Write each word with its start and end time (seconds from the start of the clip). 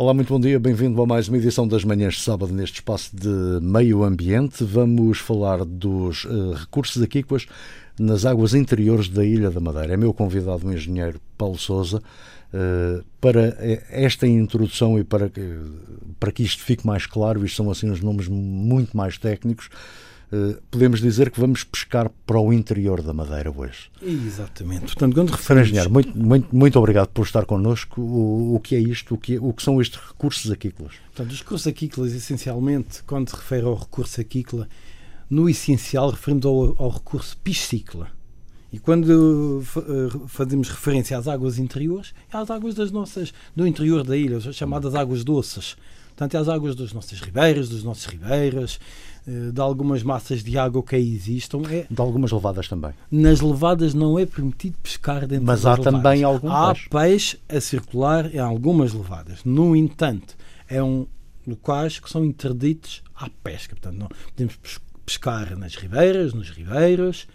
Olá, 0.00 0.14
muito 0.14 0.32
bom 0.32 0.40
dia, 0.40 0.58
bem-vindo 0.58 1.02
a 1.02 1.04
mais 1.04 1.28
uma 1.28 1.36
edição 1.36 1.68
das 1.68 1.84
manhãs 1.84 2.14
de 2.14 2.20
sábado 2.22 2.54
neste 2.54 2.76
espaço 2.76 3.14
de 3.14 3.28
meio 3.60 4.02
ambiente. 4.02 4.64
Vamos 4.64 5.18
falar 5.18 5.62
dos 5.62 6.24
uh, 6.24 6.54
recursos 6.54 7.02
aquícolas 7.02 7.44
nas 7.98 8.24
águas 8.24 8.54
interiores 8.54 9.10
da 9.10 9.22
Ilha 9.22 9.50
da 9.50 9.60
Madeira. 9.60 9.92
É 9.92 9.98
meu 9.98 10.14
convidado 10.14 10.66
o 10.66 10.72
engenheiro 10.72 11.20
Paulo 11.36 11.58
Souza 11.58 11.98
uh, 11.98 13.04
para 13.20 13.54
esta 13.90 14.26
introdução 14.26 14.98
e 14.98 15.04
para 15.04 15.28
que, 15.28 15.58
para 16.18 16.32
que 16.32 16.44
isto 16.44 16.62
fique 16.62 16.86
mais 16.86 17.04
claro, 17.04 17.44
isto 17.44 17.56
são 17.56 17.70
assim 17.70 17.90
os 17.90 18.00
nomes 18.00 18.26
muito 18.26 18.96
mais 18.96 19.18
técnicos. 19.18 19.68
Uh, 20.32 20.60
podemos 20.70 21.00
dizer 21.00 21.28
que 21.30 21.40
vamos 21.40 21.64
pescar 21.64 22.08
para 22.24 22.38
o 22.38 22.52
interior 22.52 23.02
da 23.02 23.12
Madeira 23.12 23.50
hoje. 23.50 23.90
Exatamente. 24.00 24.82
Portanto, 24.82 25.14
quando 25.14 25.30
referimos... 25.30 25.68
Engenheiro, 25.68 25.90
muito, 25.90 26.16
muito, 26.16 26.56
muito 26.56 26.78
obrigado 26.78 27.08
por 27.08 27.26
estar 27.26 27.44
connosco. 27.44 28.00
O, 28.00 28.54
o 28.54 28.60
que 28.60 28.76
é 28.76 28.78
isto? 28.78 29.14
O 29.14 29.18
que, 29.18 29.34
é, 29.34 29.40
o 29.40 29.52
que 29.52 29.62
são 29.62 29.80
estes 29.80 30.00
recursos 30.00 30.48
aquícolas? 30.50 30.92
Portanto, 31.06 31.32
os 31.32 31.40
recursos 31.40 31.66
aquícolas, 31.66 32.12
essencialmente, 32.12 33.02
quando 33.02 33.28
se 33.28 33.34
refere 33.34 33.66
ao 33.66 33.74
recurso 33.74 34.20
aquícola, 34.20 34.68
no 35.28 35.48
essencial 35.48 36.10
referimos 36.10 36.46
ao, 36.46 36.80
ao 36.80 36.90
recurso 36.90 37.36
piscícola. 37.38 38.08
E 38.72 38.78
quando 38.78 39.64
uh, 39.76 40.28
fazemos 40.28 40.68
referência 40.68 41.18
às 41.18 41.26
águas 41.26 41.58
interiores, 41.58 42.14
é 42.32 42.36
às 42.36 42.50
águas 42.50 42.76
das 42.76 42.92
nossas, 42.92 43.34
do 43.54 43.66
interior 43.66 44.04
da 44.04 44.16
ilha, 44.16 44.40
chamadas 44.52 44.94
águas 44.94 45.24
doces. 45.24 45.76
Portanto, 46.20 46.34
é 46.34 46.38
as 46.38 46.48
águas 46.50 46.76
das 46.76 46.92
nossas 46.92 47.18
ribeiras, 47.18 47.70
dos 47.70 47.82
nossos 47.82 48.04
ribeiras, 48.04 48.78
uh, 49.26 49.50
de 49.50 49.58
algumas 49.58 50.02
massas 50.02 50.44
de 50.44 50.58
água 50.58 50.82
que 50.82 50.94
aí 50.94 51.14
existam. 51.14 51.62
É... 51.70 51.86
De 51.90 51.98
algumas 51.98 52.30
levadas 52.30 52.68
também. 52.68 52.92
Nas 53.10 53.40
levadas 53.40 53.94
não 53.94 54.18
é 54.18 54.26
permitido 54.26 54.76
pescar 54.82 55.26
dentro 55.26 55.46
Mas 55.46 55.62
das 55.62 55.66
há 55.66 55.78
levadas. 55.78 56.02
também 56.02 56.22
algum 56.22 56.50
Há 56.50 56.74
peixe. 56.74 56.88
peixe 56.90 57.38
a 57.48 57.58
circular 57.58 58.34
em 58.34 58.38
algumas 58.38 58.92
levadas. 58.92 59.42
No 59.46 59.74
entanto, 59.74 60.36
é 60.68 60.82
um 60.82 61.06
locais 61.46 61.98
que 61.98 62.10
são 62.10 62.22
interditos 62.22 63.02
à 63.16 63.30
pesca. 63.42 63.74
Portanto, 63.74 63.96
não 63.98 64.08
podemos 64.08 64.58
pescar 65.06 65.56
nas 65.56 65.74
ribeiras, 65.74 66.34
nos 66.34 66.50
ribeiros, 66.50 67.26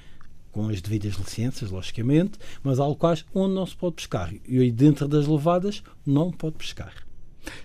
com 0.52 0.70
as 0.70 0.80
devidas 0.80 1.16
licenças, 1.16 1.72
logicamente, 1.72 2.38
mas 2.62 2.80
há 2.80 2.86
locais 2.86 3.26
onde 3.34 3.56
não 3.56 3.66
se 3.66 3.76
pode 3.76 3.96
pescar. 3.96 4.32
E 4.48 4.60
aí 4.60 4.72
dentro 4.72 5.08
das 5.08 5.26
levadas 5.26 5.82
não 6.06 6.30
pode 6.32 6.58
pescar. 6.58 6.94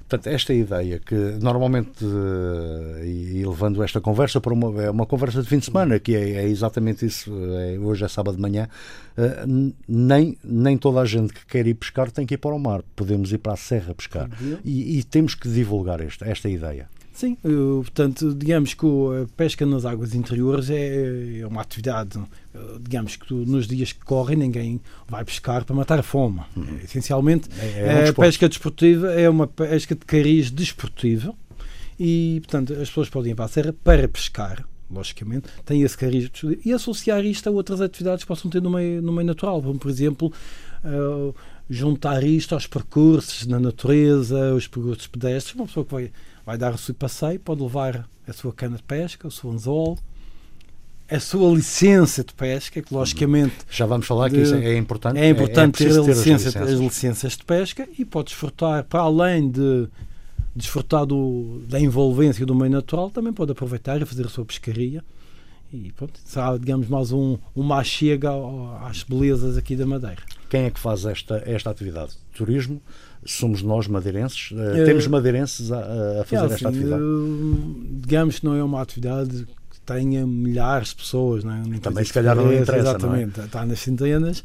Portanto, 0.08 0.26
esta 0.26 0.52
ideia 0.52 0.98
que 0.98 1.14
normalmente, 1.14 2.04
uh, 2.04 3.04
e, 3.04 3.38
e, 3.38 3.46
levando 3.46 3.82
esta 3.82 4.00
conversa 4.00 4.40
para 4.40 4.52
uma, 4.52 4.82
é 4.82 4.90
uma 4.90 5.06
conversa 5.06 5.42
de 5.42 5.48
fim 5.48 5.58
de 5.58 5.66
semana, 5.66 5.98
que 5.98 6.14
é, 6.14 6.32
é 6.32 6.48
exatamente 6.48 7.06
isso, 7.06 7.30
é, 7.58 7.78
hoje 7.78 8.04
é 8.04 8.08
sábado 8.08 8.36
de 8.36 8.42
manhã, 8.42 8.68
uh, 9.16 9.72
nem, 9.88 10.36
nem 10.42 10.76
toda 10.76 11.00
a 11.00 11.04
gente 11.04 11.32
que 11.32 11.46
quer 11.46 11.66
ir 11.66 11.74
pescar 11.74 12.10
tem 12.10 12.26
que 12.26 12.34
ir 12.34 12.38
para 12.38 12.54
o 12.54 12.58
mar. 12.58 12.82
Podemos 12.96 13.32
ir 13.32 13.38
para 13.38 13.52
a 13.52 13.56
serra 13.56 13.94
pescar. 13.94 14.28
E, 14.64 14.98
e, 14.98 15.04
temos 15.04 15.34
que 15.34 15.48
divulgar 15.48 16.00
esta, 16.00 16.26
esta 16.26 16.48
ideia. 16.48 16.88
Sim, 17.20 17.36
portanto, 17.82 18.34
digamos 18.34 18.72
que 18.72 18.86
a 18.86 19.26
pesca 19.36 19.66
nas 19.66 19.84
águas 19.84 20.14
interiores 20.14 20.70
é, 20.70 21.40
é 21.40 21.46
uma 21.46 21.60
atividade, 21.60 22.18
digamos 22.80 23.16
que 23.16 23.34
nos 23.34 23.68
dias 23.68 23.92
que 23.92 24.02
correm 24.02 24.38
ninguém 24.38 24.80
vai 25.06 25.22
pescar 25.22 25.66
para 25.66 25.76
matar 25.76 25.98
a 25.98 26.02
fome. 26.02 26.40
Uhum. 26.56 26.78
Essencialmente, 26.82 27.46
é, 27.60 28.04
é 28.04 28.06
um 28.06 28.08
a 28.08 28.12
pesca 28.14 28.48
desportiva 28.48 29.12
é 29.12 29.28
uma 29.28 29.46
pesca 29.46 29.94
de 29.94 30.06
cariz 30.06 30.50
desportiva 30.50 31.34
e, 31.98 32.40
portanto, 32.40 32.72
as 32.72 32.88
pessoas 32.88 33.10
podem 33.10 33.32
ir 33.32 33.34
para 33.34 33.44
a 33.44 33.48
serra 33.48 33.74
para 33.84 34.08
pescar, 34.08 34.66
logicamente, 34.90 35.46
tem 35.66 35.82
esse 35.82 35.98
cariz 35.98 36.30
e 36.64 36.72
associar 36.72 37.22
isto 37.26 37.46
a 37.50 37.52
outras 37.52 37.82
atividades 37.82 38.24
que 38.24 38.28
possam 38.28 38.50
ter 38.50 38.62
no 38.62 38.70
meio, 38.70 39.02
no 39.02 39.12
meio 39.12 39.26
natural, 39.26 39.62
como, 39.62 39.78
por 39.78 39.90
exemplo, 39.90 40.32
uh, 40.82 41.34
juntar 41.68 42.24
isto 42.24 42.54
aos 42.54 42.66
percursos 42.66 43.46
na 43.46 43.60
natureza, 43.60 44.54
os 44.54 44.66
percursos 44.66 45.06
pedestres, 45.06 45.54
uma 45.54 45.66
pessoa 45.66 45.84
que 45.84 45.92
vai 45.92 46.10
vai 46.50 46.58
dar 46.58 46.74
o 46.74 46.78
seu 46.78 46.92
passeio, 46.92 47.38
pode 47.38 47.62
levar 47.62 48.08
a 48.26 48.32
sua 48.32 48.52
cana 48.52 48.76
de 48.76 48.82
pesca, 48.82 49.28
o 49.28 49.30
seu 49.30 49.52
anzol, 49.52 49.96
a 51.08 51.20
sua 51.20 51.48
licença 51.54 52.24
de 52.24 52.34
pesca, 52.34 52.82
que 52.82 52.92
logicamente. 52.92 53.54
Já 53.70 53.86
vamos 53.86 54.04
falar 54.04 54.28
de, 54.28 54.34
que 54.34 54.42
isso 54.42 54.56
é 54.56 54.76
importante. 54.76 55.16
É 55.16 55.28
importante 55.28 55.84
é, 55.84 55.86
é 55.86 55.90
ter, 55.90 55.98
a 56.00 56.02
licença, 56.02 56.14
ter 56.16 56.18
as, 56.18 56.26
licenças. 56.26 56.56
as, 56.56 56.80
licenças. 56.80 57.36
de 57.36 57.44
pesca 57.44 57.88
e 57.96 58.04
pode 58.04 58.30
desfrutar, 58.30 58.82
para 58.82 59.00
além 59.00 59.48
de 59.48 59.86
desfrutar 60.54 61.06
do, 61.06 61.62
da 61.68 61.78
envolvência 61.78 62.44
do 62.44 62.54
meio 62.54 62.72
natural, 62.72 63.10
também 63.10 63.32
pode 63.32 63.52
aproveitar 63.52 64.02
e 64.02 64.04
fazer 64.04 64.26
a 64.26 64.28
sua 64.28 64.44
pescaria. 64.44 65.04
E 65.72 65.92
pronto, 65.92 66.18
será, 66.24 66.56
digamos, 66.56 66.88
mais 66.88 67.12
um, 67.12 67.38
uma 67.54 67.84
chega 67.84 68.30
às 68.82 69.04
belezas 69.04 69.56
aqui 69.56 69.76
da 69.76 69.86
Madeira. 69.86 70.22
Quem 70.50 70.64
é 70.64 70.70
que 70.70 70.78
faz 70.78 71.06
esta, 71.06 71.42
esta 71.46 71.70
atividade? 71.70 72.12
Turismo? 72.34 72.82
somos 73.24 73.62
nós 73.62 73.86
madeirenses? 73.86 74.50
Uh, 74.50 74.84
temos 74.84 75.06
madeirenses 75.06 75.70
a, 75.70 75.78
a 76.20 76.24
fazer 76.24 76.42
é 76.42 76.44
assim, 76.46 76.54
esta 76.54 76.68
atividade? 76.68 77.02
Uh, 77.02 77.86
digamos 78.00 78.38
que 78.38 78.44
não 78.44 78.54
é 78.54 78.64
uma 78.64 78.80
atividade 78.80 79.46
que 79.70 79.80
tenha 79.84 80.26
milhares 80.26 80.88
de 80.88 80.96
pessoas. 80.96 81.44
Não 81.44 81.52
é? 81.52 81.78
Também 81.78 82.04
se 82.04 82.12
calhar 82.12 82.34
não 82.34 82.52
interessa, 82.52 82.90
Exatamente, 82.90 83.36
não 83.36 83.44
é? 83.44 83.46
está 83.46 83.66
nas 83.66 83.80
centenas. 83.80 84.44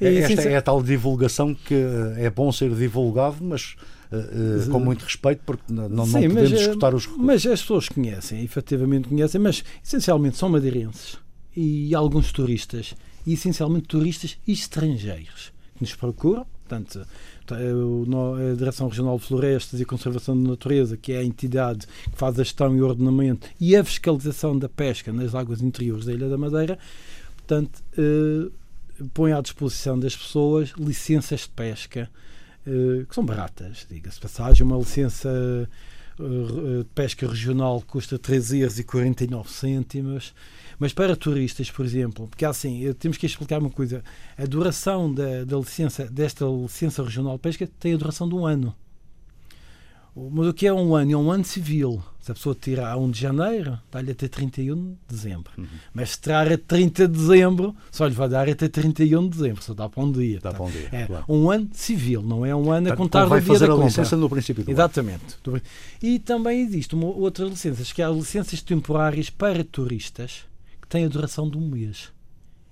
É, 0.00 0.12
e, 0.12 0.18
esta 0.18 0.40
assim, 0.40 0.48
é 0.50 0.56
a 0.56 0.62
tal 0.62 0.82
divulgação 0.82 1.54
que 1.54 1.74
é 2.16 2.28
bom 2.30 2.50
ser 2.52 2.74
divulgado, 2.74 3.36
mas 3.40 3.76
Uh, 4.08 4.68
uh, 4.68 4.70
com 4.70 4.78
muito 4.78 5.02
respeito, 5.02 5.42
porque 5.44 5.64
não, 5.68 5.88
não 5.88 6.06
Sim, 6.06 6.12
podemos 6.12 6.52
mas, 6.52 6.60
escutar 6.60 6.94
os 6.94 7.06
recursos. 7.06 7.26
Mas 7.26 7.44
as 7.44 7.60
pessoas 7.60 7.88
conhecem, 7.88 8.40
efetivamente 8.44 9.08
conhecem, 9.08 9.40
mas 9.40 9.64
essencialmente 9.84 10.36
são 10.36 10.48
madeirenses 10.48 11.18
e 11.56 11.92
alguns 11.92 12.30
turistas, 12.30 12.94
e 13.26 13.34
essencialmente 13.34 13.88
turistas 13.88 14.38
estrangeiros 14.46 15.52
que 15.74 15.82
nos 15.82 15.94
procuram. 15.94 16.46
Portanto, 16.66 17.06
a 17.54 18.54
Direção 18.56 18.88
Regional 18.88 19.18
de 19.18 19.24
Florestas 19.24 19.80
e 19.80 19.84
Conservação 19.84 20.40
da 20.40 20.50
Natureza, 20.50 20.96
que 20.96 21.12
é 21.12 21.18
a 21.18 21.24
entidade 21.24 21.86
que 21.86 22.16
faz 22.16 22.38
a 22.40 22.42
gestão 22.42 22.76
e 22.76 22.82
ordenamento 22.82 23.48
e 23.60 23.76
a 23.76 23.84
fiscalização 23.84 24.58
da 24.58 24.68
pesca 24.68 25.12
nas 25.12 25.34
águas 25.34 25.62
interiores 25.62 26.04
da 26.04 26.12
Ilha 26.12 26.28
da 26.28 26.36
Madeira, 26.36 26.76
portanto, 27.36 27.82
eh, 27.96 28.50
põe 29.14 29.32
à 29.32 29.40
disposição 29.40 29.98
das 29.98 30.16
pessoas 30.16 30.70
licenças 30.76 31.42
de 31.42 31.50
pesca 31.50 32.10
eh, 32.66 33.04
que 33.08 33.14
são 33.14 33.24
baratas, 33.24 33.86
diga-se 33.88 34.18
passagem, 34.18 34.66
uma 34.66 34.76
licença 34.76 35.30
eh, 36.18 36.78
de 36.78 36.88
pesca 36.94 37.28
regional 37.28 37.80
custa 37.86 38.18
3 38.18 38.54
euros 38.54 38.78
e 38.78 38.84
49 38.84 39.50
cêntimos 39.50 40.34
mas 40.78 40.92
para 40.92 41.16
turistas, 41.16 41.70
por 41.70 41.84
exemplo, 41.84 42.28
porque 42.28 42.44
assim, 42.44 42.92
temos 42.98 43.16
que 43.16 43.26
explicar 43.26 43.58
uma 43.58 43.70
coisa: 43.70 44.02
a 44.36 44.44
duração 44.44 45.12
da, 45.12 45.44
da 45.44 45.56
licença, 45.56 46.06
desta 46.06 46.44
licença 46.44 47.02
regional 47.02 47.34
de 47.34 47.40
pesca 47.40 47.68
tem 47.78 47.94
a 47.94 47.96
duração 47.96 48.28
de 48.28 48.34
um 48.34 48.46
ano. 48.46 48.74
Mas 50.30 50.46
o 50.46 50.54
que 50.54 50.66
é 50.66 50.72
um 50.72 50.96
ano? 50.96 51.12
É 51.12 51.16
um 51.16 51.30
ano 51.30 51.44
civil. 51.44 52.02
Se 52.20 52.32
a 52.32 52.34
pessoa 52.34 52.56
tirar 52.58 52.90
a 52.90 52.96
1 52.96 53.10
de 53.10 53.20
janeiro, 53.20 53.78
dá-lhe 53.92 54.10
até 54.10 54.26
31 54.26 54.74
de 54.74 54.96
dezembro. 55.06 55.52
Uhum. 55.58 55.66
Mas 55.92 56.12
se 56.12 56.20
tirar 56.20 56.50
a 56.50 56.56
30 56.56 57.06
de 57.06 57.18
dezembro, 57.18 57.76
só 57.92 58.06
lhe 58.06 58.14
vai 58.14 58.28
dar 58.28 58.48
até 58.48 58.66
31 58.66 59.28
de 59.28 59.36
dezembro. 59.36 59.62
Só 59.62 59.74
dá 59.74 59.88
para 59.90 60.02
um 60.02 60.10
dia. 60.10 60.40
Dá 60.40 60.50
tá? 60.50 60.56
para 60.56 60.66
um 60.66 60.70
dia. 60.70 60.88
É 60.90 61.06
claro. 61.06 61.24
um 61.28 61.50
ano 61.50 61.68
civil, 61.72 62.22
não 62.22 62.46
é 62.46 62.56
um 62.56 62.72
ano 62.72 62.90
a 62.90 62.96
contar 62.96 63.26
vai 63.26 63.40
do 63.40 63.44
dia 63.44 63.52
fazer 63.52 63.66
da 63.66 63.74
a 63.74 63.76
compra. 63.76 63.88
licença 63.88 64.16
no 64.16 64.28
princípio 64.30 64.64
do 64.64 64.70
Exatamente. 64.70 65.36
Ano. 65.46 65.60
E 66.02 66.18
também 66.18 66.62
existe 66.62 66.94
uma, 66.94 67.06
outras 67.06 67.50
licenças, 67.50 67.92
que 67.92 68.00
as 68.00 68.16
licenças 68.16 68.62
temporárias 68.62 69.28
para 69.28 69.62
turistas 69.62 70.46
que 70.86 70.90
têm 70.90 71.04
a 71.04 71.08
duração 71.08 71.50
de 71.50 71.58
um 71.58 71.68
mês. 71.68 72.12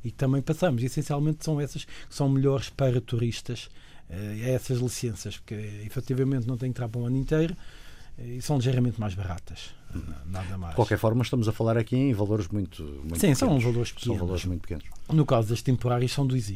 E 0.02 0.10
que 0.10 0.16
também 0.16 0.41
passamos. 0.41 0.82
E, 0.82 0.86
essencialmente 0.86 1.44
são 1.44 1.60
essas 1.60 1.84
que 1.84 1.92
são 2.14 2.28
melhores 2.28 2.70
para 2.70 3.00
turistas. 3.00 3.69
É 4.08 4.52
essas 4.52 4.78
licenças, 4.78 5.38
porque 5.38 5.54
efetivamente 5.84 6.47
não 6.47 6.56
tem 6.56 6.70
que 6.70 6.76
entrar 6.76 6.88
para 6.88 7.00
um 7.00 7.06
ano 7.06 7.16
inteiro 7.16 7.56
e 8.19 8.41
são 8.41 8.56
ligeiramente 8.56 9.00
mais 9.00 9.14
baratas. 9.14 9.75
Nada 10.26 10.56
mais. 10.58 10.72
De 10.72 10.76
qualquer 10.76 10.98
forma, 10.98 11.22
estamos 11.22 11.48
a 11.48 11.52
falar 11.52 11.76
aqui 11.76 11.97
em 11.97 12.12
valores 12.12 12.48
muito, 12.48 12.82
muito 12.82 13.14
Sim, 13.14 13.32
pequenos. 13.32 13.38
são 13.38 13.58
valores 13.58 13.92
pequenos. 13.92 14.19
São 14.19 14.26
valores 14.26 14.44
muito 14.44 14.60
pequenos. 14.60 14.84
No 15.08 15.26
caso 15.26 15.48
das 15.48 15.62
temporárias, 15.62 16.12
são 16.12 16.26
dois 16.26 16.50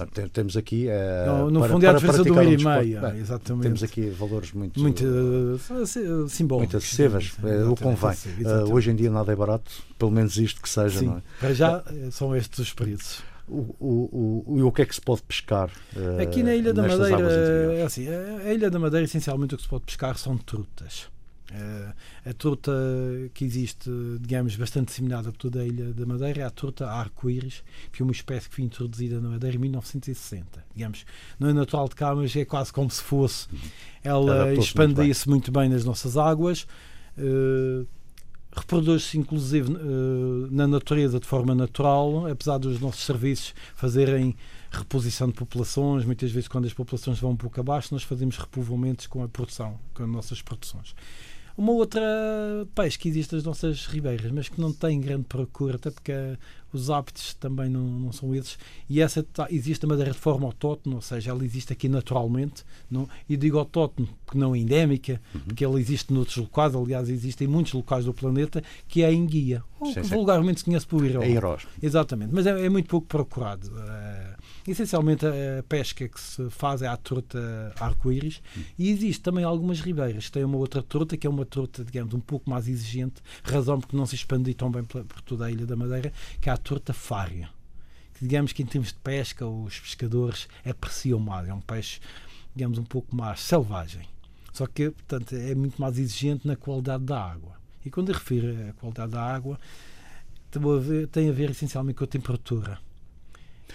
euros. 0.00 0.30
temos 0.32 0.56
aqui. 0.56 0.86
Uh, 0.86 1.50
no, 1.50 1.60
para, 1.60 1.72
fundo 1.72 1.86
é 1.86 1.88
a 1.88 1.92
diferença 1.92 2.24
do 2.24 2.42
e 2.42 2.56
meio. 2.56 3.00
Um 3.00 3.16
exatamente. 3.16 3.62
Temos 3.62 3.82
aqui 3.82 4.10
valores 4.10 4.52
muito. 4.52 4.80
Muito 4.80 5.04
uh, 5.04 6.28
simbólicos. 6.28 6.72
Muito 6.72 6.76
acessíveis. 6.76 7.36
É, 7.44 7.64
o 7.64 7.76
convém. 7.76 8.16
Uh, 8.40 8.72
hoje 8.72 8.90
em 8.90 8.96
dia 8.96 9.10
nada 9.10 9.32
é 9.32 9.36
barato, 9.36 9.70
pelo 9.98 10.10
menos 10.10 10.36
isto 10.36 10.60
que 10.60 10.68
seja. 10.68 11.00
Sim, 11.00 11.06
não 11.06 11.16
é? 11.18 11.22
Para 11.40 11.54
já 11.54 11.82
são 12.10 12.34
estes 12.34 12.58
os 12.58 12.72
preços. 12.72 13.22
O, 13.48 13.74
o, 13.80 14.44
o, 14.46 14.66
o 14.66 14.72
que 14.72 14.82
é 14.82 14.84
que 14.86 14.94
se 14.94 15.00
pode 15.00 15.22
pescar? 15.22 15.70
Uh, 15.96 16.20
Aqui 16.20 16.42
na 16.42 16.54
Ilha 16.54 16.74
da 16.74 16.82
Madeira, 16.82 17.74
é 17.74 17.82
assim, 17.82 18.06
a 18.06 18.52
Ilha 18.52 18.70
da 18.70 18.78
Madeira, 18.78 19.04
essencialmente, 19.04 19.54
o 19.54 19.56
que 19.56 19.62
se 19.62 19.68
pode 19.68 19.84
pescar 19.84 20.18
são 20.18 20.36
trutas. 20.36 21.08
Uh, 21.50 21.94
a 22.28 22.32
truta 22.34 22.70
que 23.32 23.44
existe, 23.44 23.90
digamos, 24.20 24.54
bastante 24.56 24.88
disseminada 24.88 25.32
por 25.32 25.38
toda 25.38 25.60
a 25.60 25.66
Ilha 25.66 25.94
da 25.94 26.04
Madeira 26.04 26.42
é 26.42 26.44
a 26.44 26.50
truta 26.50 26.86
arco-íris, 26.86 27.62
que 27.90 28.02
é 28.02 28.04
uma 28.04 28.12
espécie 28.12 28.48
que 28.48 28.56
foi 28.56 28.64
introduzida 28.64 29.20
na 29.20 29.30
Madeira 29.30 29.56
em 29.56 29.60
1960. 29.60 30.64
Digamos, 30.74 31.06
não 31.38 31.48
é 31.48 31.52
natural 31.52 31.88
de 31.88 31.94
cá, 31.94 32.14
mas 32.14 32.36
é 32.36 32.44
quase 32.44 32.72
como 32.72 32.90
se 32.90 33.02
fosse. 33.02 33.48
Ela 34.04 34.52
expandia-se 34.54 35.28
muito, 35.28 35.50
bem 35.50 35.68
nas 35.68 35.84
nossas 35.84 36.16
águas. 36.16 36.66
Uh, 37.16 37.86
reproduz-se 38.52 39.16
inclusive 39.16 39.72
uh, 39.72 40.48
na 40.50 40.66
natureza 40.66 41.18
de 41.18 41.26
forma 41.26 41.54
natural, 41.54 42.26
apesar 42.26 42.58
dos 42.58 42.80
nossos 42.80 43.04
serviços 43.04 43.54
fazerem 43.74 44.36
reposição 44.70 45.28
de 45.28 45.34
populações, 45.34 46.04
muitas 46.04 46.30
vezes 46.30 46.48
quando 46.48 46.66
as 46.66 46.74
populações 46.74 47.18
vão 47.18 47.30
um 47.30 47.36
pouco 47.36 47.58
abaixo, 47.58 47.88
nós 47.92 48.02
fazemos 48.02 48.36
repovoamentos 48.36 49.06
com 49.06 49.22
a 49.22 49.28
produção, 49.28 49.78
com 49.94 50.02
as 50.02 50.08
nossas 50.08 50.42
produções. 50.42 50.94
Uma 51.58 51.72
outra 51.72 52.00
peixe 52.72 52.96
que 52.96 53.08
existe 53.08 53.34
nas 53.34 53.42
nossas 53.42 53.84
ribeiras, 53.86 54.30
mas 54.30 54.48
que 54.48 54.60
não 54.60 54.72
tem 54.72 55.00
grande 55.00 55.24
procura, 55.24 55.74
até 55.74 55.90
porque 55.90 56.12
os 56.72 56.88
hábitos 56.88 57.34
também 57.34 57.68
não, 57.68 57.82
não 57.82 58.12
são 58.12 58.32
esses, 58.32 58.56
e 58.88 59.00
essa 59.00 59.24
tá, 59.24 59.48
existe 59.50 59.84
a 59.84 59.88
madeira 59.88 60.12
de 60.12 60.18
forma 60.18 60.46
autóctone, 60.46 60.94
ou 60.94 61.02
seja, 61.02 61.32
ela 61.32 61.44
existe 61.44 61.72
aqui 61.72 61.88
naturalmente, 61.88 62.64
não, 62.88 63.08
e 63.28 63.36
digo 63.36 63.58
autóctone 63.58 64.08
porque 64.24 64.38
não 64.38 64.54
é 64.54 64.58
endémica, 64.58 65.20
uhum. 65.34 65.40
porque 65.40 65.64
ela 65.64 65.80
existe 65.80 66.12
noutros 66.12 66.36
locais, 66.36 66.76
aliás, 66.76 67.08
existe 67.08 67.42
em 67.42 67.48
muitos 67.48 67.72
locais 67.72 68.04
do 68.04 68.14
planeta, 68.14 68.62
que 68.86 69.02
é 69.02 69.06
a 69.06 69.12
enguia, 69.12 69.64
ou 69.80 69.92
que 69.92 70.00
vulgarmente 70.02 70.60
se 70.60 70.64
conhece 70.64 70.86
por. 70.86 71.04
É 71.04 71.28
irós. 71.28 71.66
Exatamente, 71.82 72.32
mas 72.32 72.46
é, 72.46 72.66
é 72.66 72.68
muito 72.68 72.88
pouco 72.88 73.08
procurado. 73.08 73.66
Uh, 73.66 74.47
Essencialmente 74.66 75.24
a 75.26 75.62
pesca 75.68 76.06
que 76.08 76.20
se 76.20 76.50
faz 76.50 76.82
é 76.82 76.86
a 76.86 76.96
truta 76.96 77.72
arco-íris 77.80 78.42
e 78.78 78.90
existe 78.90 79.22
também 79.22 79.44
algumas 79.44 79.80
ribeiras 79.80 80.28
têm 80.30 80.44
uma 80.44 80.58
outra 80.58 80.82
truta 80.82 81.16
que 81.16 81.26
é 81.26 81.30
uma 81.30 81.46
truta, 81.46 81.84
digamos, 81.84 82.12
um 82.12 82.20
pouco 82.20 82.50
mais 82.50 82.68
exigente, 82.68 83.22
razão 83.42 83.80
porque 83.80 83.96
não 83.96 84.04
se 84.04 84.14
expande 84.14 84.52
tão 84.54 84.70
bem 84.70 84.84
por 84.84 85.04
toda 85.22 85.46
a 85.46 85.50
Ilha 85.50 85.64
da 85.64 85.76
Madeira, 85.76 86.12
que 86.40 86.50
é 86.50 86.52
a 86.52 86.56
truta 86.56 86.92
fária. 86.92 87.48
Que, 88.14 88.26
digamos 88.26 88.52
que 88.52 88.62
em 88.62 88.66
termos 88.66 88.88
de 88.88 88.98
pesca 88.98 89.46
os 89.46 89.78
pescadores 89.80 90.48
apreciam 90.64 91.18
mais, 91.18 91.48
é 91.48 91.54
um 91.54 91.60
peixe, 91.60 92.00
digamos, 92.54 92.78
um 92.78 92.84
pouco 92.84 93.14
mais 93.16 93.40
selvagem. 93.40 94.06
Só 94.52 94.66
que, 94.66 94.90
portanto, 94.90 95.34
é 95.34 95.54
muito 95.54 95.80
mais 95.80 95.98
exigente 95.98 96.46
na 96.46 96.56
qualidade 96.56 97.04
da 97.04 97.22
água. 97.22 97.56
E 97.86 97.90
quando 97.90 98.10
eu 98.10 98.14
refiro 98.14 98.68
à 98.68 98.72
qualidade 98.74 99.12
da 99.12 99.22
água, 99.22 99.58
tem 101.12 101.28
a 101.28 101.32
ver 101.32 101.50
essencialmente 101.50 101.96
com 101.96 102.04
a 102.04 102.08
temperatura 102.08 102.87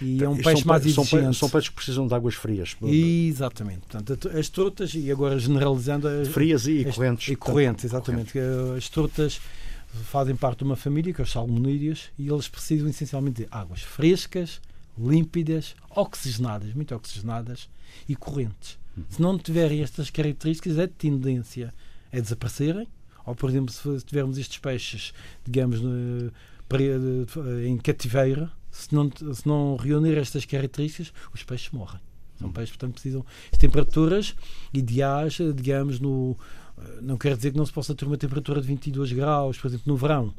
e 0.00 0.22
é 0.22 0.28
um 0.28 0.36
peixe 0.36 0.62
são, 0.62 0.68
mais 0.68 0.84
exigente. 0.84 1.08
São, 1.08 1.32
são 1.32 1.50
peixes 1.50 1.68
que 1.68 1.76
precisam 1.76 2.06
de 2.06 2.14
águas 2.14 2.34
frias. 2.34 2.76
Exatamente. 2.82 3.80
Portanto, 3.88 4.28
as 4.36 4.48
trutas, 4.48 4.94
e 4.94 5.10
agora 5.10 5.38
generalizando... 5.38 6.08
As, 6.08 6.28
frias 6.28 6.66
e 6.66 6.86
as, 6.86 6.94
correntes. 6.94 7.28
E 7.28 7.36
correntes, 7.36 7.84
exatamente. 7.84 8.32
Corrente. 8.32 8.78
As 8.78 8.88
trutas 8.88 9.40
fazem 10.04 10.34
parte 10.34 10.58
de 10.58 10.64
uma 10.64 10.76
família, 10.76 11.12
que 11.12 11.20
é 11.20 11.24
os 11.24 11.30
salmonídeos, 11.30 12.10
e 12.18 12.28
eles 12.28 12.48
precisam 12.48 12.88
essencialmente 12.88 13.42
de 13.42 13.48
águas 13.50 13.82
frescas, 13.82 14.60
límpidas, 14.98 15.74
oxigenadas, 15.90 16.74
muito 16.74 16.94
oxigenadas 16.94 17.68
e 18.08 18.16
correntes. 18.16 18.78
Uhum. 18.96 19.04
Se 19.08 19.22
não 19.22 19.38
tiverem 19.38 19.82
estas 19.82 20.10
características, 20.10 20.78
é 20.78 20.86
tendência 20.86 21.72
a 22.12 22.18
desaparecerem. 22.18 22.88
Ou, 23.26 23.34
por 23.34 23.48
exemplo, 23.48 23.72
se 23.72 24.04
tivermos 24.04 24.36
estes 24.36 24.58
peixes, 24.58 25.14
digamos, 25.44 25.80
em 27.66 27.78
cativeiro, 27.78 28.50
se 28.74 28.92
não, 28.92 29.08
se 29.08 29.46
não 29.46 29.76
reunir 29.76 30.18
estas 30.18 30.44
características, 30.44 31.12
os 31.32 31.42
peixes 31.44 31.70
morrem. 31.70 32.00
São 32.38 32.50
peixes, 32.50 32.70
portanto, 32.70 32.94
precisam 32.94 33.24
de 33.52 33.58
temperaturas 33.58 34.34
ideais, 34.72 35.38
digamos, 35.54 36.00
no. 36.00 36.36
Não 37.00 37.16
quer 37.16 37.36
dizer 37.36 37.52
que 37.52 37.56
não 37.56 37.64
se 37.64 37.72
possa 37.72 37.94
ter 37.94 38.04
uma 38.04 38.16
temperatura 38.16 38.60
de 38.60 38.66
22 38.66 39.12
graus, 39.12 39.56
por 39.58 39.68
exemplo, 39.68 39.84
no 39.86 39.96
verão. 39.96 40.34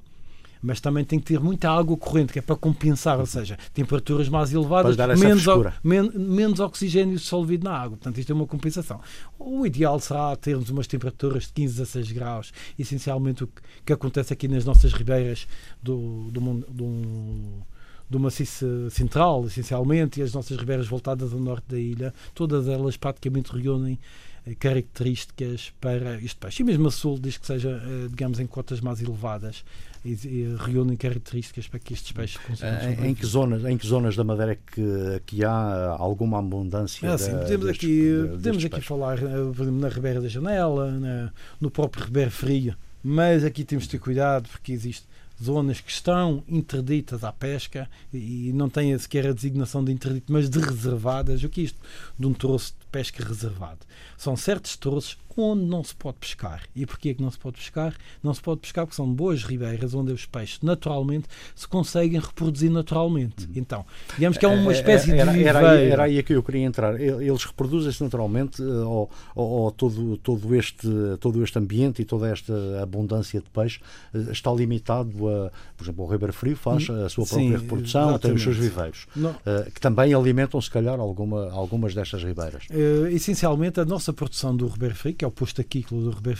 Mas 0.62 0.82
também 0.82 1.06
tem 1.06 1.18
que 1.18 1.26
ter 1.26 1.40
muita 1.40 1.70
água 1.70 1.96
corrente, 1.96 2.34
que 2.34 2.40
é 2.40 2.42
para 2.42 2.56
compensar, 2.56 3.20
ou 3.20 3.26
seja, 3.26 3.58
temperaturas 3.74 4.28
mais 4.28 4.52
elevadas, 4.52 4.98
menos, 5.18 5.46
men 5.84 6.10
menos 6.14 6.60
oxigênio 6.60 7.16
dissolvido 7.16 7.64
na 7.64 7.78
água. 7.78 7.98
Portanto, 7.98 8.18
isto 8.18 8.32
é 8.32 8.36
uma 8.36 8.48
compensação. 8.48 9.00
O 9.40 9.66
ideal 9.66 9.98
será 10.00 10.36
termos 10.36 10.70
umas 10.70 10.88
temperaturas 10.88 11.44
de 11.44 11.54
15 11.54 11.82
a 11.82 11.86
6 11.86 12.12
graus. 12.12 12.54
Essencialmente, 12.78 13.46
o 13.46 13.48
que, 13.48 13.62
que 13.86 13.94
acontece 13.94 14.34
aqui 14.34 14.48
nas 14.48 14.66
nossas 14.66 14.92
ribeiras 14.92 15.48
do, 15.82 16.30
do, 16.32 16.42
do, 16.42 16.66
do 16.70 17.66
do 18.10 18.20
maciço 18.20 18.90
central, 18.92 19.46
essencialmente, 19.46 20.20
e 20.20 20.24
as 20.24 20.34
nossas 20.34 20.58
ribeiras 20.58 20.88
voltadas 20.88 21.34
ao 21.34 21.40
norte 21.40 21.66
da 21.70 21.80
ilha, 21.80 22.14
todas 22.34 22.68
elas 22.68 22.98
praticamente 22.98 23.52
reúnem 23.52 24.00
eh, 24.46 24.54
características 24.56 25.74
para 25.82 26.22
este 26.22 26.36
peixe. 26.36 26.62
E 26.62 26.66
mesmo 26.66 26.88
a 26.88 26.92
sul 26.92 27.18
diz 27.20 27.38
que 27.38 27.48
seja, 27.48 27.82
eh, 27.84 28.08
digamos, 28.10 28.40
em 28.40 28.46
cotas 28.46 28.80
mais 28.80 29.02
elevadas 29.02 29.64
e, 30.04 30.12
e 30.12 30.56
reúnem 30.60 30.96
características 30.96 31.68
para 31.68 31.80
que 31.80 31.94
estes 31.94 32.12
peixes 32.12 32.38
consigam 32.38 33.04
em, 33.04 33.10
em 33.10 33.16
que 33.16 33.26
zonas 33.26 33.66
Em 33.66 33.76
que 33.76 33.88
zonas 33.88 34.16
da 34.16 34.24
Madeira 34.24 34.52
é 34.52 34.58
que, 34.72 35.22
que 35.26 35.44
há 35.44 35.96
alguma 35.98 36.38
abundância? 36.38 37.12
Ah, 37.12 37.18
sim, 37.18 37.32
podemos 37.32 37.66
destes, 37.66 37.90
aqui, 37.90 38.30
podemos 38.30 38.66
aqui 38.66 38.82
falar, 38.82 39.18
eh, 39.18 39.52
por 39.56 39.64
exemplo, 39.64 39.80
na 39.80 39.90
Ribeira 39.90 40.22
da 40.22 40.28
Janela, 40.28 40.92
na, 40.92 41.34
no 41.60 41.72
próprio 41.72 42.06
Ribeiro 42.06 42.32
Frio, 42.32 42.76
mas 43.04 43.44
aqui 43.44 43.64
temos 43.64 43.86
de 43.86 43.92
ter 43.92 44.00
cuidado 44.00 44.48
porque 44.48 44.72
existe 44.72 45.08
zonas 45.42 45.82
que 45.82 45.92
estão 45.92 46.44
interditas 46.48 47.24
à 47.24 47.32
pesca 47.32 47.90
e 48.14 48.52
não 48.54 48.70
têm 48.70 48.98
sequer 48.98 49.28
a 49.28 49.34
designação 49.34 49.84
de 49.84 49.92
interdito, 49.92 50.32
mas 50.32 50.50
de 50.50 50.60
reservadas. 50.60 51.44
O 51.44 51.50
que 51.50 51.62
é 51.62 51.64
isto? 51.66 51.80
De 52.18 52.26
um 52.26 52.34
troço 52.34 52.74
de 52.80 52.86
pesca 52.88 53.24
reservado. 53.24 53.80
São 54.18 54.36
certos 54.36 54.78
troços 54.78 55.18
onde 55.38 55.64
não 55.66 55.84
se 55.84 55.96
pode 55.96 56.18
pescar. 56.18 56.64
E 56.76 56.86
porquê 56.86 57.14
que 57.14 57.22
não 57.22 57.32
se 57.32 57.38
pode 57.38 57.58
pescar? 57.58 57.96
Não 58.24 58.34
se 58.34 58.42
pode 58.42 58.62
pescar 58.62 58.86
porque 58.86 58.96
são 58.96 59.12
boas 59.12 59.44
ribeiras 59.44 59.94
onde 59.94 60.12
os 60.12 60.26
peixes 60.26 60.60
naturalmente 60.62 61.28
se 61.56 61.68
conseguem 61.68 62.20
reproduzir 62.20 62.72
naturalmente. 62.72 63.46
Uhum. 63.46 63.52
Então, 63.56 63.86
digamos 64.16 64.38
que 64.38 64.46
é 64.46 64.50
uma 64.50 64.72
é, 64.72 64.76
espécie 64.76 65.12
era, 65.12 65.32
de 65.32 65.44
era, 65.44 65.72
aí, 65.72 65.90
era 65.90 66.04
aí 66.04 66.24
que 66.24 66.34
eu 66.34 66.44
queria 66.44 66.66
entrar. 66.66 67.00
Eles 67.00 67.44
reproduzem-se 67.44 68.04
naturalmente 68.04 68.62
eh, 68.62 68.66
ou, 68.66 69.10
ou, 69.36 69.72
todo, 69.72 70.18
todo, 70.18 70.56
este, 70.56 70.88
todo 71.20 71.44
este 71.44 71.58
ambiente 71.60 72.02
e 72.02 72.06
toda 72.06 72.30
esta 72.30 72.54
abundância 72.82 73.40
de 73.40 73.50
peixe 73.50 73.80
eh, 74.14 74.32
está 74.32 74.52
limitado 74.52 75.28
a, 75.30 75.52
por 75.76 75.84
exemplo, 75.84 76.06
o 76.06 76.08
Ribeiro 76.08 76.34
Frio 76.34 76.56
faz 76.56 76.88
uhum. 76.88 77.06
a 77.06 77.10
sua 77.10 77.26
própria 77.26 77.48
Sim, 77.48 77.52
reprodução, 77.52 78.02
exatamente. 78.10 78.22
tem 78.22 78.34
os 78.34 78.42
seus 78.42 78.58
viveiros, 78.58 79.08
uh, 79.18 79.72
que 79.72 79.82
também 79.82 80.14
alimentam, 80.14 80.60
se 80.62 80.70
calhar, 80.70 81.00
alguma, 81.00 81.52
algumas 81.52 81.94
destas 81.94 82.24
ribeiras. 82.24 82.64
Uh, 82.70 83.08
essencialmente, 83.08 83.80
a 83.80 83.86
nossa 83.86 84.14
produção 84.14 84.56
do 84.56 84.68
Ribeiro 84.68 84.96
Frio, 84.96 85.16
que 85.16 85.25
é 85.26 85.28
o 85.28 85.32
posto 85.32 85.62
do 85.64 86.10
Ribeiro 86.12 86.40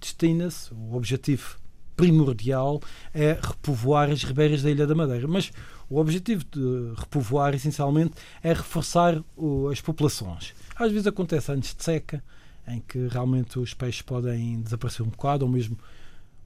destina-se, 0.00 0.74
o 0.74 0.94
objetivo 0.94 1.56
primordial 1.96 2.82
é 3.12 3.38
repovoar 3.40 4.10
as 4.10 4.22
ribeiras 4.24 4.62
da 4.62 4.70
Ilha 4.70 4.86
da 4.86 4.94
Madeira. 4.94 5.26
Mas 5.28 5.52
o 5.88 5.98
objetivo 5.98 6.44
de 6.44 6.92
repovoar, 6.96 7.54
essencialmente, 7.54 8.14
é 8.42 8.52
reforçar 8.52 9.22
o, 9.36 9.68
as 9.68 9.80
populações. 9.80 10.54
Às 10.76 10.90
vezes 10.90 11.06
acontece 11.06 11.52
antes 11.52 11.74
de 11.74 11.82
seca, 11.82 12.22
em 12.66 12.80
que 12.80 13.06
realmente 13.08 13.58
os 13.58 13.74
peixes 13.74 14.02
podem 14.02 14.60
desaparecer 14.60 15.06
um 15.06 15.10
bocado, 15.10 15.44
ou 15.44 15.50
mesmo 15.50 15.78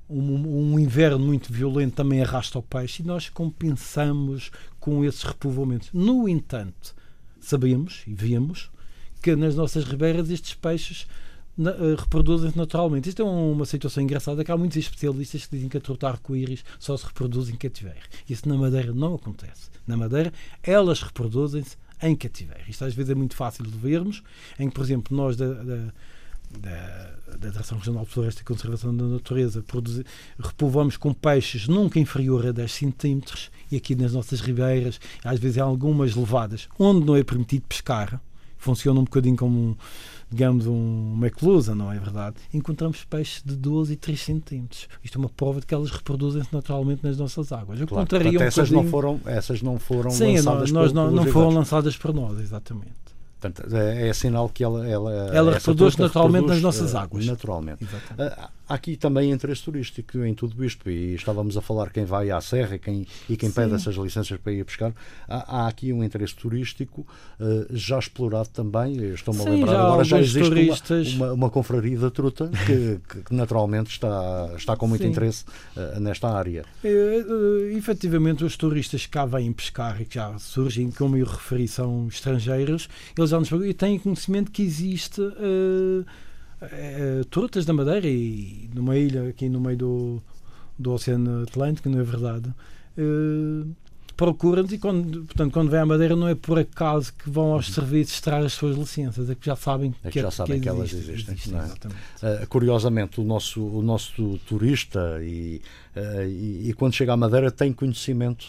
um, 0.08 0.73
um, 0.73 0.79
inverno 0.79 1.19
muito 1.19 1.52
violento 1.52 1.94
também 1.94 2.23
arrasta 2.23 2.58
o 2.58 2.62
peixe, 2.62 3.02
e 3.02 3.06
nós 3.06 3.29
compensamos 3.29 4.50
com 4.81 5.05
esses 5.05 5.23
repovoamentos. 5.23 5.90
No 5.93 6.29
entanto, 6.29 6.94
sabemos 7.40 8.02
e 8.06 8.12
vemos 8.12 8.70
que 9.23 9.35
nas 9.35 9.55
nossas 9.55 9.85
ribeiras 9.85 10.31
estes 10.31 10.55
peixes 10.55 11.06
uh, 11.58 11.96
reproduzem-se 11.96 12.56
naturalmente. 12.56 13.08
Isto 13.08 13.22
é 13.22 13.25
uma 13.25 13.66
situação 13.66 14.02
engraçada 14.02 14.44
que 14.44 14.52
há 14.52 14.56
muitos 14.56 14.76
especialistas 14.76 15.47
que 15.47 15.56
dizem 15.56 15.68
que 15.68 15.76
a 15.76 15.80
truta 15.80 16.09
arco-íris 16.09 16.64
só 16.78 16.97
se 16.97 17.04
reproduz 17.06 17.49
em 17.49 17.56
cativeiro. 17.56 18.06
Isso 18.28 18.49
na 18.49 18.56
Madeira 18.56 18.92
não 18.92 19.14
acontece. 19.14 19.71
Na 19.87 19.97
Madeira, 19.97 20.33
elas 20.62 21.02
reproduzem-se 21.02 21.76
em 22.02 22.14
cativeiro. 22.14 22.64
Isto 22.68 22.85
às 22.85 22.94
vezes 22.94 23.11
é 23.11 23.14
muito 23.14 23.35
fácil 23.35 23.64
de 23.64 23.76
vermos, 23.76 24.23
em 24.59 24.68
que, 24.68 24.75
por 24.75 24.85
exemplo, 24.85 25.16
nós 25.16 25.37
da, 25.37 25.52
da 25.52 25.92
da, 26.50 27.37
da 27.37 27.50
Direção 27.50 27.78
Regional 27.78 28.04
de 28.04 28.11
Floresta 28.11 28.40
e 28.40 28.44
Conservação 28.44 28.97
da 28.97 29.04
Natureza, 29.04 29.62
produzir, 29.62 30.06
repovoamos 30.38 30.97
com 30.97 31.12
peixes 31.12 31.68
nunca 31.68 31.99
inferior 31.99 32.47
a 32.47 32.52
10 32.52 32.73
centímetros 32.73 33.50
e 33.71 33.76
aqui 33.76 33.94
nas 33.94 34.12
nossas 34.12 34.40
ribeiras, 34.40 34.99
às 35.23 35.38
vezes 35.38 35.59
há 35.59 35.64
algumas 35.64 36.14
levadas, 36.14 36.68
onde 36.78 37.04
não 37.04 37.16
é 37.16 37.23
permitido 37.23 37.64
pescar, 37.68 38.21
funciona 38.56 38.99
um 38.99 39.04
bocadinho 39.04 39.37
como, 39.37 39.76
digamos, 40.30 40.66
um, 40.66 41.12
uma 41.14 41.26
eclusa, 41.26 41.75
não 41.75 41.92
é 41.92 41.99
verdade? 41.99 42.37
Encontramos 42.52 43.04
peixes 43.04 43.42
de 43.44 43.56
12 43.56 43.94
e 43.94 43.97
3 43.97 44.20
centímetros. 44.20 44.88
Isto 45.02 45.18
é 45.18 45.20
uma 45.20 45.28
prova 45.28 45.61
de 45.61 45.66
que 45.66 45.75
elas 45.75 45.90
reproduzem-se 45.90 46.52
naturalmente 46.52 47.02
nas 47.02 47.16
nossas 47.16 47.50
águas. 47.50 47.80
Eu 47.80 47.87
claro, 47.87 48.06
portanto, 48.06 48.37
um 48.37 48.42
essas, 48.42 48.70
não 48.70 48.85
foram, 48.85 49.20
essas 49.25 49.62
não 49.62 49.78
foram 49.78 50.11
Sim, 50.11 50.37
lançadas 50.37 50.70
nós, 50.70 50.92
não, 50.92 51.11
não 51.11 51.25
foram 51.26 51.50
lançadas 51.50 51.97
por 51.97 52.12
nós, 52.12 52.38
exatamente. 52.40 53.08
Portanto, 53.40 53.75
é, 53.75 54.08
é 54.08 54.12
sinal 54.12 54.49
que 54.49 54.64
ela 54.64 54.87
ela, 54.87 55.12
ela 55.32 55.52
reproduz 55.52 55.97
naturalmente 55.97 56.42
reproduz, 56.42 56.62
nas 56.62 56.76
nossas 56.76 56.94
águas. 56.94 57.25
Naturalmente. 57.25 57.85
Exatamente. 57.85 58.40
Uh, 58.40 58.49
há 58.68 58.75
aqui 58.75 58.96
também 58.96 59.32
interesse 59.32 59.62
turístico 59.62 60.18
em 60.25 60.34
tudo 60.34 60.62
isto 60.64 60.90
e 60.90 61.14
estávamos 61.14 61.56
a 61.56 61.62
falar 61.62 61.90
quem 61.90 62.04
vai 62.04 62.30
à 62.30 62.40
serra 62.40 62.76
e 62.76 62.78
quem, 62.78 63.06
e 63.28 63.37
quem 63.37 63.50
pede 63.50 63.75
essas 63.75 63.94
licenças 63.96 64.38
para 64.38 64.52
ir 64.52 64.64
pescar. 64.64 64.92
Há, 65.26 65.62
há 65.62 65.68
aqui 65.68 65.92
um 65.92 66.04
interesse 66.04 66.34
turístico 66.34 67.06
uh, 67.40 67.66
já 67.70 67.98
explorado 67.98 68.50
também. 68.50 68.96
Estou-me 69.14 69.40
a 69.40 69.44
lembrar 69.44 69.72
já 69.72 69.82
agora 69.82 70.04
já 70.04 70.20
existe 70.20 70.48
turistas... 70.48 71.14
uma, 71.14 71.26
uma, 71.26 71.34
uma, 71.34 71.50
confraria 71.50 71.98
da 71.98 72.10
truta 72.10 72.50
que, 72.66 73.00
que, 73.25 73.34
naturalmente 73.34 73.90
está, 73.90 74.52
está 74.56 74.76
com 74.76 74.87
muito 74.87 75.02
Sim. 75.02 75.08
interesse 75.08 75.44
uh, 75.76 75.98
nesta 76.00 76.28
área. 76.28 76.64
Uh, 76.84 77.76
efetivamente, 77.76 78.44
os 78.44 78.56
turistas 78.56 79.06
que 79.06 79.12
cá 79.12 79.25
vêm 79.25 79.52
pescar 79.52 80.00
e 80.00 80.04
que 80.04 80.16
já 80.16 80.38
surgem, 80.38 80.90
como 80.90 81.16
eu 81.16 81.26
referi, 81.26 81.66
são 81.66 82.08
estrangeiros, 82.08 82.88
eles 83.16 83.30
já 83.30 83.38
nos 83.38 83.48
e 83.50 83.72
têm 83.72 83.98
conhecimento 83.98 84.50
que 84.50 84.62
existe. 84.62 85.20
Uh, 85.20 86.04
é, 86.61 87.23
trutas 87.31 87.65
da 87.65 87.73
Madeira 87.73 88.07
e 88.07 88.69
numa 88.75 88.97
ilha 88.97 89.29
aqui 89.29 89.49
no 89.49 89.61
meio 89.61 89.77
do, 89.77 90.23
do 90.79 90.93
Oceano 90.93 91.43
Atlântico, 91.43 91.88
não 91.88 92.00
é 92.00 92.03
verdade? 92.03 92.53
Uh, 92.97 93.71
procuram-nos 94.17 94.73
e 94.73 94.79
quando, 94.79 95.25
portanto, 95.25 95.53
quando 95.53 95.71
vêm 95.71 95.79
à 95.79 95.87
Madeira 95.87 96.17
não 96.17 96.27
é 96.27 96.35
por 96.35 96.59
acaso 96.59 97.12
que 97.12 97.31
vão 97.31 97.53
aos 97.53 97.73
serviços 97.73 98.15
extrair 98.15 98.45
as 98.45 98.53
suas 98.53 98.77
licenças, 98.77 99.31
é 99.31 99.35
que 99.37 99.47
já 99.47 99.55
sabem 99.55 99.95
é 100.03 100.09
que, 100.09 100.15
que, 100.15 100.21
já 100.21 100.31
sabem 100.33 100.57
que, 100.57 100.62
que 100.62 100.69
elas 100.69 100.93
existem. 100.93 101.35
existem 101.35 101.57
é? 101.57 102.43
uh, 102.43 102.47
curiosamente, 102.49 103.21
o 103.21 103.25
nosso, 103.25 103.65
o 103.65 103.81
nosso 103.81 104.38
turista 104.49 105.21
e, 105.23 105.62
uh, 105.97 106.25
e, 106.25 106.71
e, 106.71 106.75
quando 106.75 106.95
chega 106.95 107.12
à 107.12 107.17
Madeira 107.17 107.53
tem 107.53 107.73
conhecimento 107.73 108.47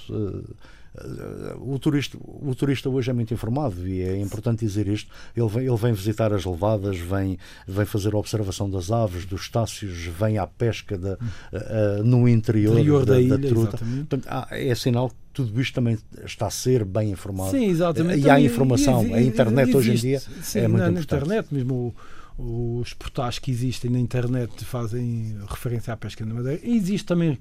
o 1.59 1.77
turista, 1.79 2.17
o 2.21 2.53
turista 2.55 2.89
hoje 2.89 3.09
é 3.09 3.13
muito 3.13 3.33
informado 3.33 3.87
e 3.87 4.01
é 4.01 4.17
importante 4.17 4.65
dizer 4.65 4.87
isto. 4.87 5.11
Ele 5.35 5.47
vem, 5.47 5.65
ele 5.65 5.77
vem 5.77 5.93
visitar 5.93 6.33
as 6.33 6.45
levadas, 6.45 6.97
vem, 6.97 7.37
vem 7.67 7.85
fazer 7.85 8.13
a 8.13 8.17
observação 8.17 8.69
das 8.69 8.91
aves, 8.91 9.25
dos 9.25 9.41
estácios, 9.41 10.05
vem 10.05 10.37
à 10.37 10.47
pesca 10.47 10.97
da, 10.97 11.13
uh, 11.13 12.03
no 12.03 12.27
interior, 12.27 12.73
interior 12.73 13.05
da, 13.05 13.13
da, 13.13 13.21
ilha, 13.21 13.37
da 13.37 13.47
truta. 13.47 13.77
Portanto, 13.77 14.27
é 14.51 14.75
sinal 14.75 15.09
que 15.09 15.15
tudo 15.33 15.61
isto 15.61 15.73
também 15.73 15.97
está 16.25 16.47
a 16.47 16.51
ser 16.51 16.83
bem 16.83 17.11
informado. 17.11 17.51
Sim, 17.51 17.65
exatamente. 17.65 18.25
E 18.25 18.29
há 18.29 18.39
informação. 18.39 19.05
E, 19.05 19.09
e, 19.09 19.13
a 19.13 19.21
internet 19.21 19.69
existe, 19.69 19.77
hoje 19.77 19.91
em 19.91 19.95
dia 19.95 20.19
sim, 20.41 20.59
é 20.59 20.67
muito 20.67 20.81
na, 20.81 20.89
importante. 20.89 21.19
Na 21.19 21.25
internet 21.25 21.53
mesmo 21.53 21.95
os 22.37 22.93
portais 22.93 23.37
que 23.37 23.51
existem 23.51 23.91
na 23.91 23.99
internet 23.99 24.63
fazem 24.63 25.37
referência 25.47 25.93
à 25.93 25.97
pesca 25.97 26.25
na 26.25 26.33
Madeira. 26.33 26.59
E 26.63 26.75
existe 26.77 27.05
também 27.05 27.37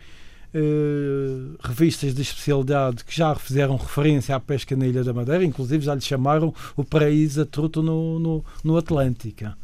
Uh, 0.55 1.57
revistas 1.61 2.15
de 2.15 2.23
especialidade 2.23 3.05
que 3.05 3.15
já 3.15 3.35
fizeram 3.35 3.77
referência 3.77 4.35
à 4.35 4.41
pesca 4.41 4.75
na 4.75 4.87
Ilha 4.87 5.05
da 5.05 5.13
Madeira, 5.13 5.45
inclusive 5.45 5.85
já 5.85 5.95
lhe 5.95 6.01
chamaram 6.01 6.55
o 6.75 6.83
paraíso 6.83 7.43
a 7.43 7.47
truto 7.47 7.83
no, 7.83 8.19
no, 8.19 8.45
no 8.65 8.77
Atlântica. 8.79 9.57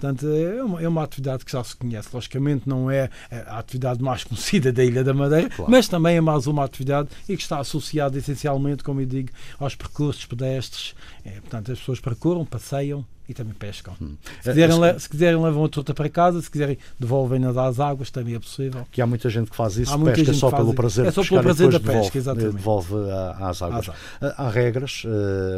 Portanto, 0.00 0.26
é 0.28 0.64
uma, 0.64 0.82
é 0.82 0.88
uma 0.88 1.04
atividade 1.04 1.44
que 1.44 1.52
já 1.52 1.62
se 1.62 1.76
conhece. 1.76 2.08
Logicamente, 2.12 2.66
não 2.66 2.90
é 2.90 3.10
a 3.30 3.58
atividade 3.58 4.02
mais 4.02 4.24
conhecida 4.24 4.72
da 4.72 4.82
Ilha 4.82 5.04
da 5.04 5.12
Madeira, 5.12 5.50
claro. 5.50 5.70
mas 5.70 5.88
também 5.88 6.16
é 6.16 6.20
mais 6.22 6.46
uma 6.46 6.64
atividade 6.64 7.10
e 7.28 7.36
que 7.36 7.42
está 7.42 7.58
associada 7.58 8.16
essencialmente, 8.16 8.82
como 8.82 9.02
eu 9.02 9.06
digo, 9.06 9.28
aos 9.58 9.74
percursos 9.74 10.24
pedestres. 10.24 10.94
É, 11.22 11.32
portanto, 11.32 11.70
as 11.70 11.78
pessoas 11.78 12.00
procuram, 12.00 12.46
passeiam 12.46 13.04
e 13.30 13.34
também 13.34 13.54
pescam. 13.54 13.94
Hum. 14.02 14.16
Se, 14.42 14.50
quiserem, 14.50 14.98
se 14.98 15.08
quiserem, 15.08 15.40
levam 15.40 15.64
a 15.64 15.68
truta 15.68 15.94
para 15.94 16.08
casa, 16.08 16.42
se 16.42 16.50
quiserem, 16.50 16.76
devolvem-na 16.98 17.52
das 17.52 17.78
águas, 17.78 18.10
também 18.10 18.34
é 18.34 18.40
possível. 18.40 18.84
Que 18.90 19.00
há 19.00 19.06
muita 19.06 19.30
gente 19.30 19.50
que 19.52 19.56
faz 19.56 19.76
isso, 19.76 19.94
há 19.94 19.98
pesca 19.98 20.34
só 20.34 20.50
pelo 20.50 20.74
prazer 20.74 21.06
é 21.06 21.12
só 21.12 21.22
pelo 21.22 21.40
prazer 21.40 21.70
da 21.70 21.78
devolve, 21.78 22.00
pesca, 22.00 22.18
exatamente. 22.18 22.56
Devolve 22.56 22.94
às 23.38 23.62
águas. 23.62 23.90
Há 24.20 24.50
regras, 24.50 25.04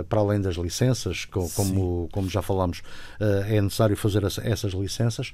para 0.06 0.20
além 0.20 0.38
das 0.38 0.56
licenças, 0.56 1.24
como, 1.24 2.10
como 2.12 2.28
já 2.28 2.42
falámos, 2.42 2.82
é 3.18 3.58
necessário 3.58 3.96
fazer 3.96 4.22
essas 4.24 4.72
licenças, 4.74 5.32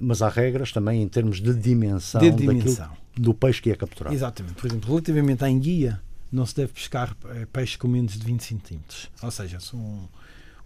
mas 0.00 0.22
há 0.22 0.28
regras 0.28 0.70
também 0.70 1.02
em 1.02 1.08
termos 1.08 1.40
de 1.40 1.52
dimensão, 1.52 2.20
de 2.20 2.30
dimensão. 2.30 2.90
do 3.16 3.34
peixe 3.34 3.60
que 3.60 3.70
é 3.72 3.74
capturado. 3.74 4.14
Exatamente. 4.14 4.54
Por 4.54 4.66
exemplo, 4.68 4.88
relativamente 4.88 5.44
à 5.44 5.50
enguia, 5.50 6.00
não 6.30 6.46
se 6.46 6.54
deve 6.54 6.72
pescar 6.72 7.16
peixe 7.52 7.76
com 7.76 7.88
menos 7.88 8.12
de 8.12 8.24
20 8.24 8.40
centímetros. 8.40 9.10
Ou 9.20 9.30
seja, 9.32 9.58
são 9.58 10.08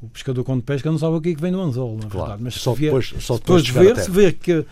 o 0.00 0.08
pescador 0.08 0.44
quando 0.44 0.62
pesca 0.62 0.90
não 0.90 0.98
sabe 0.98 1.16
o 1.16 1.20
que 1.20 1.30
é 1.30 1.34
que 1.34 1.40
vem 1.40 1.50
no 1.50 1.60
anzol, 1.60 1.94
na 1.96 2.08
claro. 2.08 2.18
verdade. 2.18 2.42
Mas 2.42 2.54
só 2.54 2.74
vier, 2.74 2.90
depois, 2.90 3.14
só 3.20 3.36
depois, 3.36 3.62
depois 3.62 3.64
de 3.64 3.72
ver, 3.72 4.02
se 4.02 4.10
vê 4.10 4.32
que, 4.32 4.66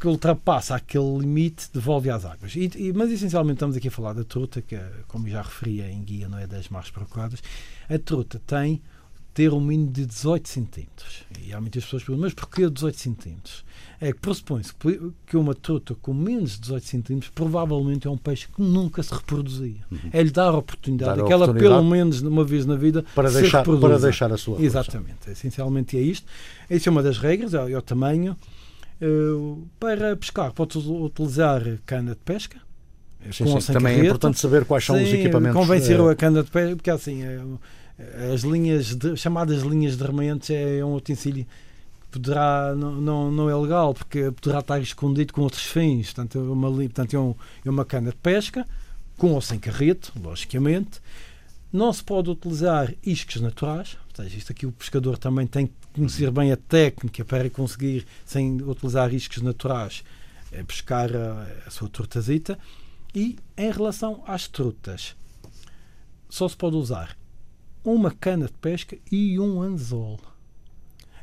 que 0.00 0.08
ultrapassa 0.08 0.74
aquele 0.74 1.18
limite, 1.18 1.68
devolve 1.72 2.10
às 2.10 2.24
águas. 2.24 2.54
E, 2.56 2.70
e, 2.76 2.92
mas 2.92 3.10
essencialmente 3.10 3.56
estamos 3.56 3.76
aqui 3.76 3.88
a 3.88 3.90
falar 3.90 4.12
da 4.12 4.24
truta, 4.24 4.60
que 4.60 4.78
como 5.06 5.28
já 5.28 5.42
referi 5.42 5.80
em 5.80 6.02
guia, 6.02 6.28
não 6.28 6.38
é 6.38 6.46
das 6.46 6.68
mais 6.68 6.90
procuradas. 6.90 7.42
A 7.88 7.98
truta 7.98 8.40
tem 8.46 8.82
ter 9.34 9.52
um 9.52 9.60
mínimo 9.60 9.90
de 9.90 10.06
18 10.06 10.48
centímetros. 10.48 11.24
E 11.40 11.52
há 11.52 11.60
muitas 11.60 11.84
pessoas 11.84 12.02
que 12.02 12.06
perguntam, 12.06 12.26
mas 12.26 12.34
porquê 12.34 12.68
18 12.68 12.98
centímetros? 12.98 13.64
É 14.04 14.12
que 14.12 14.18
pressupõe-se 14.18 14.72
que 15.24 15.36
uma 15.36 15.54
truta 15.54 15.94
com 15.94 16.12
menos 16.12 16.54
de 16.54 16.62
18 16.62 16.86
centímetros 16.86 17.30
provavelmente 17.32 18.08
é 18.08 18.10
um 18.10 18.16
peixe 18.16 18.48
que 18.48 18.60
nunca 18.60 19.00
se 19.00 19.14
reproduzia. 19.14 19.76
Uhum. 19.92 20.10
É 20.12 20.20
lhe 20.20 20.30
dar 20.32 20.48
a 20.48 20.56
oportunidade, 20.56 21.18
dar 21.18 21.22
a 21.22 21.24
aquela 21.24 21.54
pelo 21.54 21.84
menos 21.84 22.20
uma 22.20 22.42
vez 22.42 22.66
na 22.66 22.74
vida 22.74 23.04
para, 23.14 23.30
se 23.30 23.40
deixar, 23.40 23.62
para 23.62 23.98
deixar 24.00 24.32
a 24.32 24.36
sua 24.36 24.60
Exatamente. 24.60 25.30
Essencialmente 25.30 25.96
é 25.96 26.00
isto. 26.00 26.26
Essa 26.68 26.88
é 26.88 26.90
uma 26.90 27.00
das 27.00 27.16
regras, 27.18 27.54
é, 27.54 27.70
é 27.70 27.78
o 27.78 27.82
tamanho. 27.82 28.36
Uh, 29.00 29.68
para 29.78 30.16
pescar, 30.16 30.52
pode 30.52 30.76
utilizar 30.78 31.62
cana 31.86 32.10
de 32.10 32.20
pesca. 32.24 32.58
Sim, 33.30 33.60
sim. 33.60 33.72
Também 33.72 34.00
é 34.00 34.04
importante 34.04 34.40
saber 34.40 34.64
quais 34.64 34.84
são 34.84 34.96
sim, 34.96 35.04
os 35.04 35.12
equipamentos. 35.12 35.56
Convém 35.56 35.80
ser 35.80 36.00
uh... 36.00 36.08
a 36.08 36.16
cana 36.16 36.42
de 36.42 36.50
pesca, 36.50 36.74
porque 36.74 36.90
assim. 36.90 37.22
É, 37.22 37.40
as 38.34 38.40
linhas 38.40 38.96
de, 38.96 39.16
chamadas 39.16 39.62
linhas 39.62 39.96
de 39.96 40.02
rementes 40.02 40.50
é 40.50 40.84
um 40.84 40.94
utensílio 40.94 41.46
poderá 42.12 42.74
não, 42.76 42.92
não, 43.00 43.30
não 43.32 43.50
é 43.50 43.56
legal 43.56 43.94
porque 43.94 44.30
poderá 44.32 44.60
estar 44.60 44.80
escondido 44.80 45.32
com 45.32 45.42
outros 45.42 45.64
fins. 45.64 46.12
Portanto, 46.12 46.38
é 46.38 46.42
uma, 46.42 46.70
portanto 46.70 47.14
é, 47.14 47.18
um, 47.18 47.34
é 47.64 47.70
uma 47.70 47.84
cana 47.84 48.10
de 48.10 48.16
pesca 48.16 48.66
com 49.16 49.32
ou 49.32 49.40
sem 49.40 49.58
carrete, 49.58 50.12
logicamente. 50.20 51.00
Não 51.72 51.92
se 51.92 52.04
pode 52.04 52.30
utilizar 52.30 52.92
iscos 53.02 53.40
naturais 53.40 53.96
ou 54.12 54.24
seja, 54.24 54.36
isto 54.36 54.52
aqui 54.52 54.66
o 54.66 54.72
pescador 54.72 55.16
também 55.16 55.46
tem 55.46 55.66
que 55.66 55.72
conhecer 55.94 56.30
bem 56.30 56.52
a 56.52 56.56
técnica 56.56 57.24
para 57.24 57.48
conseguir, 57.48 58.06
sem 58.26 58.60
utilizar 58.60 59.12
iscos 59.12 59.40
naturais, 59.40 60.04
eh, 60.52 60.62
pescar 60.62 61.10
a, 61.16 61.46
a 61.66 61.70
sua 61.70 61.88
trutazita 61.88 62.58
e 63.14 63.38
em 63.56 63.70
relação 63.70 64.22
às 64.26 64.46
trutas 64.46 65.16
só 66.28 66.46
se 66.46 66.56
pode 66.56 66.76
usar 66.76 67.16
uma 67.82 68.10
cana 68.10 68.46
de 68.46 68.52
pesca 68.52 68.96
e 69.10 69.38
um 69.40 69.62
anzol. 69.62 70.20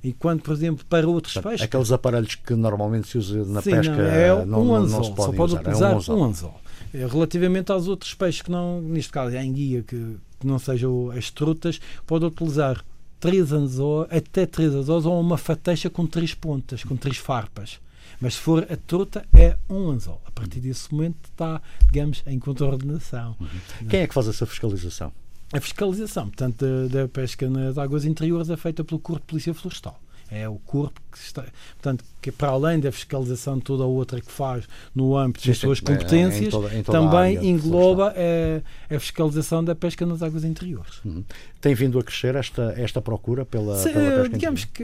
Enquanto, 0.03 0.44
por 0.44 0.53
exemplo, 0.53 0.86
para 0.86 1.08
outros 1.08 1.34
Portanto, 1.34 1.51
peixes. 1.51 1.65
Aqueles 1.65 1.91
aparelhos 1.91 2.36
que 2.36 2.53
normalmente 2.56 3.08
se 3.08 3.18
usa 3.18 3.46
na 3.46 3.62
sim, 3.62 3.72
pesca 3.72 3.96
não, 3.96 4.03
é 4.03 4.46
não, 4.46 4.63
um 4.63 4.75
anzol, 4.75 5.00
não 5.00 5.03
se 5.03 5.12
pode 5.13 5.32
só 5.32 5.38
pode 5.38 5.51
usar, 5.53 5.62
utilizar 5.62 5.91
é 5.91 5.94
um 5.94 5.98
anzol. 5.98 6.18
Um 6.18 6.24
anzol. 6.24 6.62
É, 6.94 7.06
relativamente 7.06 7.72
aos 7.72 7.88
outros 7.88 8.13
peixes 8.13 8.41
que 8.41 8.50
não, 8.50 8.82
neste 8.82 9.12
caso 9.12 9.36
é 9.36 9.39
a 9.39 9.44
enguia, 9.44 9.84
que, 9.84 10.18
que 10.39 10.48
não 10.48 10.58
sejam 10.58 11.12
as 11.12 11.29
trutas, 11.29 11.79
pode 12.08 12.25
utilizar 12.25 12.84
três 13.20 13.51
anzóis, 13.51 14.08
até 14.12 14.46
três 14.46 14.74
anzóis 14.74 15.06
ou 15.06 15.20
uma 15.20 15.38
fateixa 15.38 15.89
com 15.89 16.08
três 16.08 16.34
pontas, 16.34 16.84
com 16.84 16.96
três 16.96 17.18
farpas. 17.18 17.79
Mas 18.20 18.34
se 18.36 18.39
for 18.39 18.68
a 18.70 18.75
truta, 18.75 19.25
é 19.34 19.56
um 19.70 19.89
anzol. 19.89 20.22
A 20.25 20.32
partir 20.32 20.60
desse 20.60 20.91
momento 20.94 21.18
está, 21.25 21.62
digamos, 21.86 22.24
em 22.25 22.38
contraordenação. 22.39 23.36
Uhum. 23.39 23.88
Quem 23.88 24.01
é 24.01 24.08
que 24.08 24.13
faz 24.13 24.27
essa 24.27 24.46
fiscalização? 24.46 25.12
A 25.51 25.60
fiscalização, 25.60 26.27
portanto, 26.27 26.63
da, 26.63 27.01
da 27.01 27.08
pesca 27.08 27.50
nas 27.50 27.77
águas 27.77 28.06
interiores 28.06 28.50
é 28.50 28.58
feita 28.58 28.84
pelo 28.84 29.00
Corpo 29.00 29.22
de 29.22 29.27
Polícia 29.27 29.53
Florestal. 29.53 30.00
É 30.29 30.48
o 30.48 30.60
corpo 30.60 31.01
que 31.12 31.18
está, 31.18 31.44
portanto, 31.74 32.06
que 32.22 32.32
para 32.32 32.50
além 32.50 32.80
da 32.80 32.92
fiscalização 32.92 33.60
toda 33.60 33.84
a 33.84 33.88
outra 33.88 34.20
que 34.20 34.32
faz 34.32 34.66
no 34.94 35.16
âmbito 35.18 35.48
das 35.48 35.58
suas 35.58 35.80
competências, 35.80 36.42
é, 36.42 36.48
em 36.48 36.50
toda, 36.50 36.76
em 36.76 36.84
toda 36.84 37.00
também 37.00 37.50
engloba 37.50 38.14
a, 38.16 38.96
a, 38.96 39.00
fiscalização 39.00 39.64
da 39.64 39.74
pesca 39.74 40.06
nas 40.06 40.22
águas 40.22 40.44
interiores. 40.44 41.00
Uhum. 41.06 41.24
Tem 41.62 41.74
vindo 41.74 42.00
a 42.00 42.04
crescer 42.04 42.36
esta, 42.36 42.74
esta 42.78 43.02
procura 43.02 43.46
pela, 43.46 43.76
Se, 43.76 43.92
pela 43.92 44.24
pesca 44.24 44.30
Digamos 44.30 44.66
que 44.66 44.84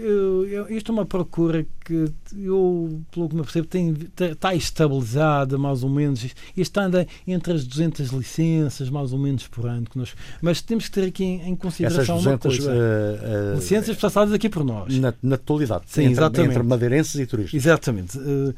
isto 0.69 0.91
é 0.91 0.93
uma 0.93 1.05
procura 1.05 1.65
que 1.85 2.11
eu, 2.37 3.01
pelo 3.11 3.29
que 3.29 3.35
me 3.35 3.43
percebo, 3.43 3.67
tem, 3.67 3.95
está 4.19 4.53
estabilizada 4.53 5.57
mais 5.57 5.83
ou 5.83 5.89
menos. 5.89 6.25
Isto 6.55 6.77
anda 6.79 7.07
entre 7.25 7.53
as 7.53 7.65
200 7.65 8.09
licenças, 8.09 8.89
mais 8.89 9.13
ou 9.13 9.19
menos 9.19 9.47
por 9.47 9.67
ano. 9.67 9.85
Que 9.85 9.97
nós, 9.97 10.13
mas 10.41 10.61
temos 10.61 10.85
que 10.85 10.91
ter 10.91 11.07
aqui 11.07 11.23
em, 11.23 11.49
em 11.49 11.55
consideração 11.55 12.17
200, 12.17 12.25
uma 12.25 12.37
coisa. 12.37 12.71
Uh, 12.71 13.53
uh, 13.53 13.55
licenças 13.55 13.95
passadas 13.95 14.33
aqui 14.33 14.49
por 14.49 14.63
nós. 14.63 14.97
Na, 14.97 15.13
na 15.21 15.37
totalidade. 15.37 15.85
Sim, 15.87 16.01
entre, 16.01 16.13
exatamente. 16.13 16.51
Entre 16.51 16.63
madeirenses 16.63 17.15
e 17.15 17.24
turistas. 17.27 17.53
Exatamente. 17.53 18.17
Uh, 18.17 18.55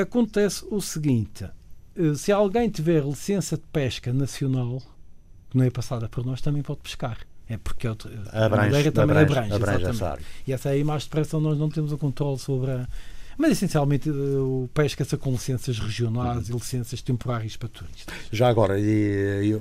acontece 0.00 0.64
o 0.70 0.80
seguinte: 0.80 1.44
se 2.16 2.32
alguém 2.32 2.68
tiver 2.68 3.02
licença 3.04 3.56
de 3.56 3.64
pesca 3.72 4.12
nacional, 4.12 4.82
que 5.50 5.56
não 5.56 5.64
é 5.64 5.70
passada 5.70 6.08
por 6.08 6.24
nós, 6.24 6.40
também 6.40 6.62
pode 6.62 6.80
pescar. 6.80 7.18
É 7.48 7.56
porque 7.56 7.86
a 7.86 7.92
abrange, 7.92 8.90
também 8.90 9.16
abrange, 9.16 9.52
abrange, 9.52 9.54
abrange 9.54 9.84
essa 9.84 10.10
área. 10.10 10.24
E 10.46 10.52
essa 10.52 10.70
aí, 10.70 10.82
mais 10.82 11.04
depressa, 11.04 11.38
nós 11.38 11.56
não 11.56 11.68
temos 11.68 11.92
o 11.92 11.98
controle 11.98 12.38
sobre 12.38 12.72
a. 12.72 12.88
Mas 13.38 13.52
essencialmente 13.52 14.08
o 14.10 14.68
pesca-se 14.72 15.16
com 15.16 15.30
licenças 15.30 15.78
regionais 15.78 16.48
e 16.48 16.52
licenças 16.52 17.02
temporárias 17.02 17.56
para 17.56 17.68
turistas. 17.68 18.14
Já 18.32 18.48
agora, 18.48 18.78
e, 18.80 19.52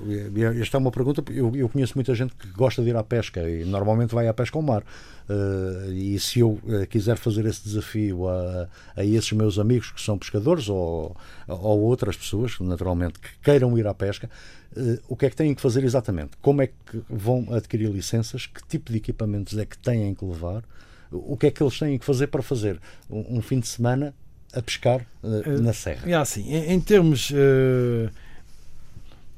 esta 0.62 0.78
é 0.78 0.80
uma 0.80 0.92
pergunta, 0.92 1.24
eu, 1.32 1.54
eu, 1.56 1.68
conheço 1.68 1.94
muita 1.96 2.16
gente 2.16 2.34
que 2.36 2.48
gosta 2.50 2.82
de 2.82 2.90
ir 2.90 2.96
à 2.96 3.04
pesca 3.04 3.42
e 3.50 3.66
normalmente 3.66 4.16
vai 4.16 4.28
à 4.28 4.34
pesca 4.34 4.58
ao 4.58 4.62
mar. 4.62 4.84
Uh, 5.28 5.92
e 5.92 6.20
se 6.20 6.40
eu 6.40 6.52
uh, 6.52 6.86
quiser 6.88 7.18
fazer 7.18 7.46
esse 7.48 7.64
desafio 7.64 8.30
a, 8.30 8.68
a 8.96 9.04
esses 9.04 9.32
meus 9.32 9.58
amigos 9.58 9.92
que 9.92 10.00
são 10.00 10.20
pescadores 10.20 10.70
ou, 10.70 11.18
ou 11.48 11.82
outras 11.82 12.16
pessoas, 12.16 12.60
naturalmente, 12.60 13.20
que 13.20 13.30
queiram 13.44 13.78
ir 13.78 13.88
à 13.88 13.94
pesca, 13.94 14.30
Uh, 14.76 15.00
o 15.08 15.16
que 15.16 15.26
é 15.26 15.30
que 15.30 15.38
têm 15.38 15.56
que 15.56 15.62
fazer 15.62 15.86
exatamente? 15.86 16.32
Como 16.42 16.62
é 16.62 16.68
que 16.68 17.02
vão 17.10 17.48
adquirir 17.54 17.90
licenças? 17.90 18.46
Que 18.46 18.62
tipo 18.68 18.92
de 18.92 18.98
equipamentos 18.98 19.58
é 19.58 19.66
que 19.66 19.78
têm 19.78 20.14
que 20.14 20.26
levar? 20.26 20.64
O 21.12 21.38
que 21.38 21.48
é 21.48 21.52
que 21.52 21.62
eles 21.62 21.78
têm 21.78 21.98
que 21.98 22.06
fazer 22.06 22.28
para 22.28 22.42
fazer 22.42 22.80
um, 23.10 23.38
um 23.38 23.42
fim 23.42 23.60
de 23.60 23.68
semana 23.68 24.14
a 24.54 24.62
pescar 24.62 25.02
uh, 25.24 25.28
uh, 25.28 25.62
na 25.62 25.74
serra? 25.74 26.10
É 26.10 26.14
assim, 26.14 26.54
em, 26.54 26.74
em 26.74 26.80
termos 26.80 27.32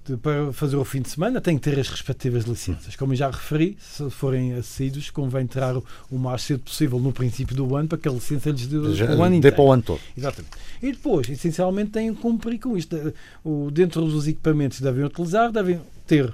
de, 0.08 0.16
para 0.18 0.54
fazer 0.54 0.78
o 0.78 0.86
fim 0.86 1.02
de 1.02 1.10
semana 1.10 1.42
tem 1.42 1.58
que 1.58 1.70
ter 1.70 1.78
as 1.78 1.90
respectivas 1.90 2.46
licenças. 2.46 2.96
Como 2.96 3.14
já 3.14 3.30
referi, 3.30 3.78
se 3.80 4.10
forem 4.10 4.54
assíduos, 4.54 5.10
convém 5.10 5.44
entrar 5.44 5.76
o, 5.76 5.84
o 6.10 6.18
mais 6.18 6.44
cedo 6.44 6.62
possível 6.62 6.98
no 7.00 7.12
princípio 7.12 7.56
do 7.56 7.76
ano 7.76 7.90
para 7.90 7.98
que 7.98 8.08
a 8.08 8.12
licença 8.12 8.50
lhes 8.50 8.68
dê 8.68 8.78
o 8.78 9.22
ano 9.22 9.36
inteiro. 9.36 9.56
para 9.56 9.66
o 9.66 9.72
ano 9.72 9.84
todo. 9.84 10.00
Exatamente. 10.18 10.56
E 10.82 10.92
depois, 10.92 11.30
essencialmente, 11.30 11.92
têm 11.92 12.14
que 12.14 12.22
cumprir 12.22 12.58
com 12.60 12.78
isto. 12.78 13.14
O, 13.44 13.70
dentro 13.70 14.02
dos 14.02 14.28
equipamentos 14.28 14.78
que 14.78 14.84
devem 14.84 15.04
utilizar, 15.04 15.52
devem 15.52 15.82
ter 16.06 16.34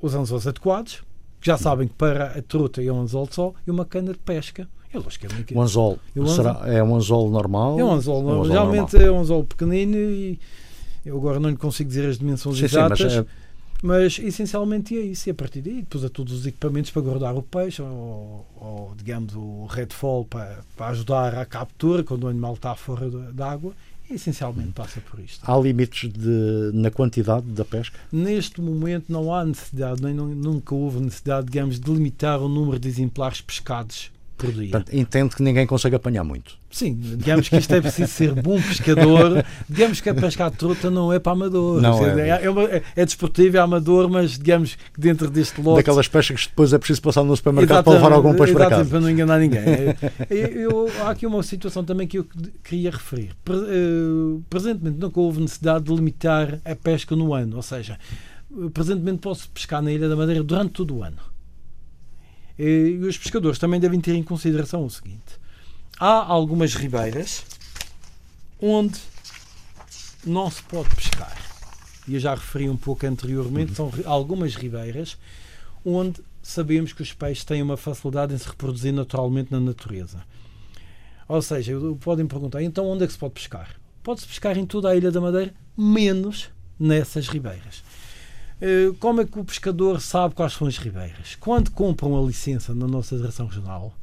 os 0.00 0.14
anzóis 0.14 0.46
adequados, 0.46 1.02
já 1.46 1.56
sabem 1.56 1.86
que 1.86 1.94
para 1.94 2.38
a 2.38 2.42
truta 2.42 2.82
é 2.82 2.90
um 2.90 3.00
anzol 3.00 3.28
só, 3.30 3.54
e 3.66 3.70
uma 3.70 3.84
cana 3.84 4.12
de 4.12 4.18
pesca. 4.18 4.68
Eu 4.92 5.04
acho 5.06 5.18
que 5.18 5.26
é 5.26 5.30
um 5.54 5.62
anzol, 5.62 5.98
será, 6.34 6.62
é 6.66 6.82
um 6.82 6.96
anzol 6.96 7.30
normal? 7.30 7.78
É 7.78 7.84
um 7.84 7.92
anzol, 7.92 8.20
é 8.20 8.24
um 8.24 8.30
anzol 8.32 8.46
Geralmente 8.46 8.92
normal. 8.94 9.08
é 9.08 9.12
um 9.12 9.20
anzol 9.20 9.44
pequenino 9.44 9.96
e 9.96 10.38
eu 11.04 11.16
agora 11.16 11.38
não 11.38 11.50
lhe 11.50 11.56
consigo 11.56 11.88
dizer 11.88 12.08
as 12.08 12.18
dimensões 12.18 12.58
sim, 12.58 12.64
exatas. 12.64 12.98
Sim, 12.98 13.04
mas, 13.04 13.16
é... 13.16 13.26
mas, 13.82 14.18
essencialmente 14.18 14.96
é 14.96 15.02
isso. 15.02 15.28
E 15.28 15.30
a 15.30 15.34
partir 15.34 15.60
daí, 15.60 15.82
depois 15.82 16.04
a 16.04 16.08
todos 16.08 16.32
os 16.32 16.46
equipamentos 16.46 16.90
para 16.90 17.02
guardar 17.02 17.34
o 17.34 17.42
peixe, 17.42 17.82
ou, 17.82 18.46
ou 18.56 18.94
digamos 18.96 19.34
o 19.34 19.66
redfall 19.66 20.24
para, 20.24 20.60
para 20.76 20.88
ajudar 20.88 21.34
à 21.34 21.44
captura 21.44 22.02
quando 22.02 22.24
o 22.24 22.28
animal 22.28 22.54
está 22.54 22.74
fora 22.74 23.08
da 23.08 23.50
água 23.50 23.72
essencialmente 24.14 24.72
passa 24.72 25.00
por 25.00 25.20
isto. 25.20 25.40
Há 25.50 25.56
limites 25.58 26.10
de, 26.10 26.70
na 26.72 26.90
quantidade 26.90 27.46
da 27.46 27.64
pesca? 27.64 27.98
Neste 28.12 28.60
momento 28.60 29.12
não 29.12 29.34
há 29.34 29.44
necessidade, 29.44 30.02
nem 30.02 30.14
nunca 30.14 30.74
houve 30.74 31.00
necessidade, 31.00 31.46
digamos, 31.46 31.80
de 31.80 31.90
limitar 31.90 32.40
o 32.40 32.48
número 32.48 32.78
de 32.78 32.88
exemplares 32.88 33.40
pescados 33.40 34.10
por 34.36 34.52
dia. 34.52 34.70
Portanto, 34.70 34.94
entende 34.94 35.34
que 35.34 35.42
ninguém 35.42 35.66
consegue 35.66 35.96
apanhar 35.96 36.22
muito. 36.22 36.58
Sim, 36.70 36.94
digamos 36.94 37.48
que 37.48 37.56
isto 37.56 37.74
é 37.74 37.80
preciso 37.80 38.12
ser 38.12 38.34
bom 38.34 38.60
pescador. 38.60 39.44
digamos 39.68 40.00
que 40.00 40.08
a 40.10 40.14
pesca 40.14 40.46
à 40.46 40.50
truta 40.50 40.90
não 40.90 41.12
é 41.12 41.18
para 41.18 41.32
amador. 41.32 41.80
Não 41.80 42.04
é, 42.04 42.28
é, 42.28 42.44
é, 42.44 42.50
uma, 42.50 42.64
é, 42.64 42.82
é 42.94 43.04
desportivo, 43.04 43.56
é 43.56 43.60
amador, 43.60 44.08
mas 44.10 44.32
digamos 44.32 44.74
que 44.74 45.00
dentro 45.00 45.30
deste 45.30 45.60
lote. 45.60 45.78
Daquelas 45.78 46.06
pescas 46.06 46.42
que 46.42 46.48
depois 46.48 46.72
é 46.72 46.78
preciso 46.78 47.00
passar 47.00 47.24
no 47.24 47.34
supermercado 47.34 47.84
para 47.84 47.94
levar 47.94 48.12
algum 48.12 48.34
peixe 48.34 48.52
para 48.52 48.68
casa. 48.68 48.90
para 48.90 49.00
não 49.00 49.10
enganar 49.10 49.38
ninguém. 49.38 49.62
eu, 50.28 50.86
eu, 50.86 50.92
há 51.02 51.10
aqui 51.10 51.26
uma 51.26 51.42
situação 51.42 51.82
também 51.82 52.06
que 52.06 52.18
eu 52.18 52.26
queria 52.62 52.90
referir. 52.90 53.30
Eh, 53.48 54.40
presentemente 54.50 54.98
nunca 54.98 55.18
houve 55.18 55.40
necessidade 55.40 55.84
de 55.84 55.94
limitar 55.94 56.60
a 56.64 56.74
pesca 56.74 57.16
no 57.16 57.32
ano, 57.32 57.56
ou 57.56 57.62
seja, 57.62 57.98
presentemente 58.74 59.18
posso 59.18 59.48
pescar 59.50 59.82
na 59.82 59.90
Ilha 59.90 60.08
da 60.08 60.16
Madeira 60.16 60.42
durante 60.42 60.72
todo 60.72 60.96
o 60.96 61.02
ano. 61.02 61.35
E 62.58 62.98
os 63.02 63.18
pescadores 63.18 63.58
também 63.58 63.78
devem 63.78 64.00
ter 64.00 64.14
em 64.14 64.22
consideração 64.22 64.84
o 64.84 64.90
seguinte: 64.90 65.38
há 65.98 66.24
algumas 66.24 66.74
ribeiras 66.74 67.44
onde 68.60 68.98
não 70.24 70.50
se 70.50 70.62
pode 70.62 70.94
pescar. 70.94 71.36
E 72.08 72.14
eu 72.14 72.20
já 72.20 72.34
referi 72.34 72.68
um 72.68 72.76
pouco 72.76 73.06
anteriormente, 73.06 73.74
são 73.74 73.92
algumas 74.04 74.54
ribeiras 74.54 75.18
onde 75.84 76.20
sabemos 76.42 76.92
que 76.92 77.02
os 77.02 77.12
peixes 77.12 77.44
têm 77.44 77.62
uma 77.62 77.76
facilidade 77.76 78.34
em 78.34 78.38
se 78.38 78.46
reproduzir 78.46 78.92
naturalmente 78.92 79.50
na 79.50 79.60
natureza. 79.60 80.22
Ou 81.28 81.42
seja, 81.42 81.72
podem 82.00 82.26
perguntar, 82.26 82.62
então 82.62 82.86
onde 82.86 83.04
é 83.04 83.06
que 83.06 83.12
se 83.12 83.18
pode 83.18 83.34
pescar? 83.34 83.76
Pode-se 84.02 84.26
pescar 84.26 84.56
em 84.56 84.64
toda 84.64 84.88
a 84.88 84.96
Ilha 84.96 85.10
da 85.10 85.20
Madeira, 85.20 85.52
menos 85.76 86.48
nessas 86.78 87.26
ribeiras. 87.28 87.82
Eh, 88.60 88.92
como 88.98 89.20
é 89.20 89.24
que 89.24 89.38
o 89.38 89.44
pescador 89.44 90.00
sabe 90.00 90.34
quais 90.34 90.54
são 90.54 90.66
as 90.66 90.78
ribeiras? 90.78 91.36
Quando 91.36 91.70
compram 91.70 92.16
a 92.18 92.26
licença 92.26 92.74
na 92.74 92.86
nossa 92.86 93.16
direção 93.16 93.46
regional, 93.46 93.94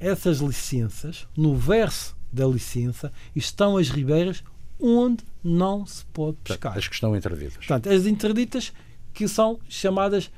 essas 0.00 0.38
licenças, 0.38 1.26
no 1.36 1.54
verso 1.54 2.16
da 2.32 2.46
licença, 2.46 3.12
estão 3.34 3.76
as 3.76 3.88
ribeiras 3.88 4.42
onde 4.80 5.22
não 5.42 5.86
se 5.86 6.04
pode 6.06 6.36
pescar. 6.42 6.76
As 6.76 6.88
que 6.88 6.94
estão 6.94 7.16
interditas. 7.16 7.56
Portanto, 7.56 7.88
as 7.88 8.06
interditas 8.06 8.72
que 9.12 9.28
são 9.28 9.60
chamadas 9.68 10.30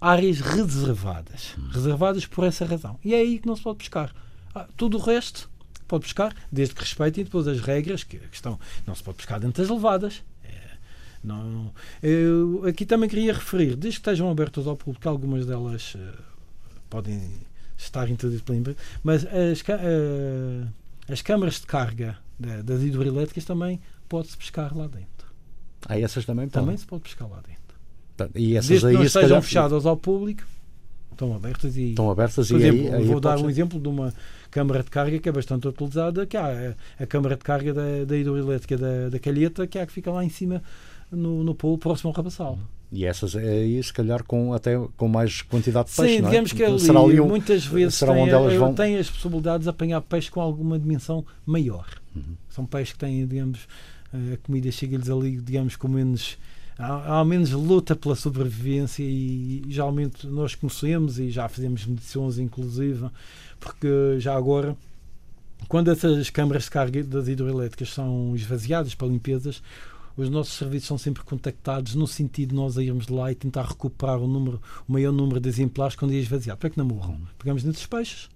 áreas 0.00 0.40
reservadas. 0.40 1.54
Hum. 1.58 1.68
Reservadas 1.72 2.26
por 2.26 2.44
essa 2.44 2.64
razão. 2.64 2.98
E 3.04 3.14
é 3.14 3.18
aí 3.18 3.38
que 3.38 3.46
não 3.46 3.56
se 3.56 3.62
pode 3.62 3.78
pescar. 3.78 4.14
Ah, 4.54 4.66
tudo 4.76 4.98
o 4.98 5.00
resto 5.00 5.48
pode 5.86 6.04
pescar, 6.04 6.34
desde 6.52 6.74
que 6.74 6.82
respeitem 6.82 7.24
depois 7.24 7.48
as 7.48 7.60
regras 7.60 8.04
que, 8.04 8.18
que 8.18 8.34
estão. 8.34 8.58
Não 8.86 8.94
se 8.94 9.02
pode 9.02 9.16
pescar 9.16 9.40
dentro 9.40 9.62
das 9.62 9.70
levadas, 9.70 10.22
não, 11.22 11.70
eu 12.02 12.64
aqui 12.66 12.86
também 12.86 13.08
queria 13.08 13.32
referir, 13.32 13.76
desde 13.76 14.00
que 14.00 14.08
estejam 14.08 14.30
abertas 14.30 14.66
ao 14.66 14.76
público, 14.76 15.08
algumas 15.08 15.44
delas 15.44 15.94
uh, 15.94 16.22
podem 16.88 17.30
estar 17.76 18.08
introduzidas 18.08 18.44
pela 18.44 18.58
empresa, 18.58 18.78
mas 19.02 19.26
as, 19.26 19.60
uh, 19.60 20.68
as 21.08 21.20
câmaras 21.22 21.60
de 21.60 21.66
carga 21.66 22.18
da, 22.38 22.62
das 22.62 22.82
hidroelétricas 22.82 23.44
também 23.44 23.80
pode-se 24.08 24.36
pescar 24.36 24.76
lá 24.76 24.86
dentro. 24.86 25.08
Ah, 25.86 25.98
essas 25.98 26.24
também 26.24 26.48
podem? 26.48 26.62
Também 26.62 26.76
se 26.76 26.86
pode 26.86 27.02
pescar 27.02 27.28
lá 27.28 27.40
dentro. 27.46 27.60
E 28.34 28.56
essas 28.56 28.68
desde 28.68 28.86
aí, 28.86 28.92
que 28.92 28.98
não 28.98 29.06
estejam 29.06 29.28
calhar... 29.28 29.42
fechadas 29.42 29.86
ao 29.86 29.96
público, 29.96 30.42
estão 31.12 31.34
abertas 31.34 31.76
e. 31.76 31.90
Estão 31.90 32.10
abertas 32.10 32.48
por 32.48 32.60
e 32.60 32.64
exemplo, 32.64 32.94
aí, 32.94 33.04
vou 33.06 33.20
dar 33.20 33.36
um 33.36 33.42
ser... 33.42 33.50
exemplo 33.50 33.80
de 33.80 33.88
uma 33.88 34.12
câmara 34.50 34.82
de 34.82 34.90
carga 34.90 35.18
que 35.18 35.28
é 35.28 35.32
bastante 35.32 35.68
utilizada, 35.68 36.26
que 36.26 36.36
há 36.36 36.74
a, 36.98 37.02
a 37.02 37.06
câmara 37.06 37.36
de 37.36 37.42
carga 37.42 37.72
da, 37.72 38.04
da 38.06 38.16
hidroelétrica 38.16 38.76
da, 38.76 39.08
da 39.10 39.18
Calheta, 39.18 39.66
que 39.66 39.78
é 39.78 39.82
a 39.82 39.86
que 39.86 39.92
fica 39.92 40.10
lá 40.10 40.24
em 40.24 40.28
cima 40.28 40.62
no, 41.10 41.44
no 41.44 41.54
próximo 41.54 42.10
ao 42.10 42.14
Rabassal. 42.14 42.58
E 42.92 43.04
essas 43.04 43.36
aí, 43.36 43.80
se 43.82 43.92
calhar, 43.92 44.24
com, 44.24 44.52
até 44.52 44.76
com 44.96 45.06
mais 45.06 45.42
quantidade 45.42 45.90
de 45.90 45.96
peixe. 45.96 46.16
Sim, 46.16 46.26
é? 46.26 46.28
digamos 46.28 46.52
que 46.52 46.64
ali, 46.64 46.80
será 46.80 47.00
ali 47.00 47.20
um, 47.20 47.28
muitas 47.28 47.64
vezes 47.64 47.94
será 47.94 48.12
tem, 48.14 48.22
onde 48.22 48.32
elas 48.32 48.54
vão... 48.54 48.74
tem 48.74 48.96
as 48.96 49.08
possibilidades 49.08 49.64
de 49.64 49.70
apanhar 49.70 50.00
peixe 50.00 50.30
com 50.30 50.40
alguma 50.40 50.78
dimensão 50.78 51.24
maior. 51.46 51.86
Uhum. 52.14 52.34
São 52.48 52.66
peixes 52.66 52.92
que 52.92 52.98
têm, 52.98 53.24
digamos, 53.24 53.68
a 54.12 54.36
comida 54.44 54.70
chega-lhes 54.72 55.08
ali, 55.08 55.36
digamos, 55.36 55.76
com 55.76 55.86
menos. 55.86 56.36
Há, 56.76 57.20
há, 57.20 57.24
menos 57.24 57.52
luta 57.52 57.94
pela 57.94 58.16
sobrevivência 58.16 59.04
e, 59.04 59.62
e 59.66 59.72
geralmente 59.72 60.26
nós 60.26 60.54
conhecemos 60.54 61.18
e 61.18 61.30
já 61.30 61.48
fizemos 61.48 61.86
medições, 61.86 62.38
inclusive, 62.38 63.08
porque 63.60 64.16
já 64.18 64.34
agora 64.34 64.76
quando 65.68 65.90
essas 65.90 66.30
câmaras 66.30 66.64
de 66.64 66.70
carga 66.70 67.04
das 67.04 67.28
hidroelétricas 67.28 67.90
são 67.90 68.34
esvaziadas 68.34 68.94
para 68.94 69.08
limpezas, 69.08 69.62
os 70.22 70.30
nossos 70.30 70.54
serviços 70.54 70.88
são 70.88 70.98
sempre 70.98 71.22
contactados 71.22 71.94
no 71.94 72.06
sentido 72.06 72.50
de 72.50 72.54
nós 72.54 72.76
irmos 72.76 73.08
lá 73.08 73.30
e 73.30 73.34
tentar 73.34 73.62
recuperar 73.62 74.18
o, 74.18 74.26
número, 74.26 74.60
o 74.88 74.92
maior 74.92 75.12
número 75.12 75.40
de 75.40 75.48
exemplares 75.48 75.96
quando 75.96 76.12
é 76.12 76.16
esvaziado, 76.16 76.58
para 76.58 76.70
que 76.70 76.78
não 76.78 76.84
morram. 76.84 77.20
Pegamos 77.38 77.64
nesses 77.64 77.86
peixes 77.86 78.28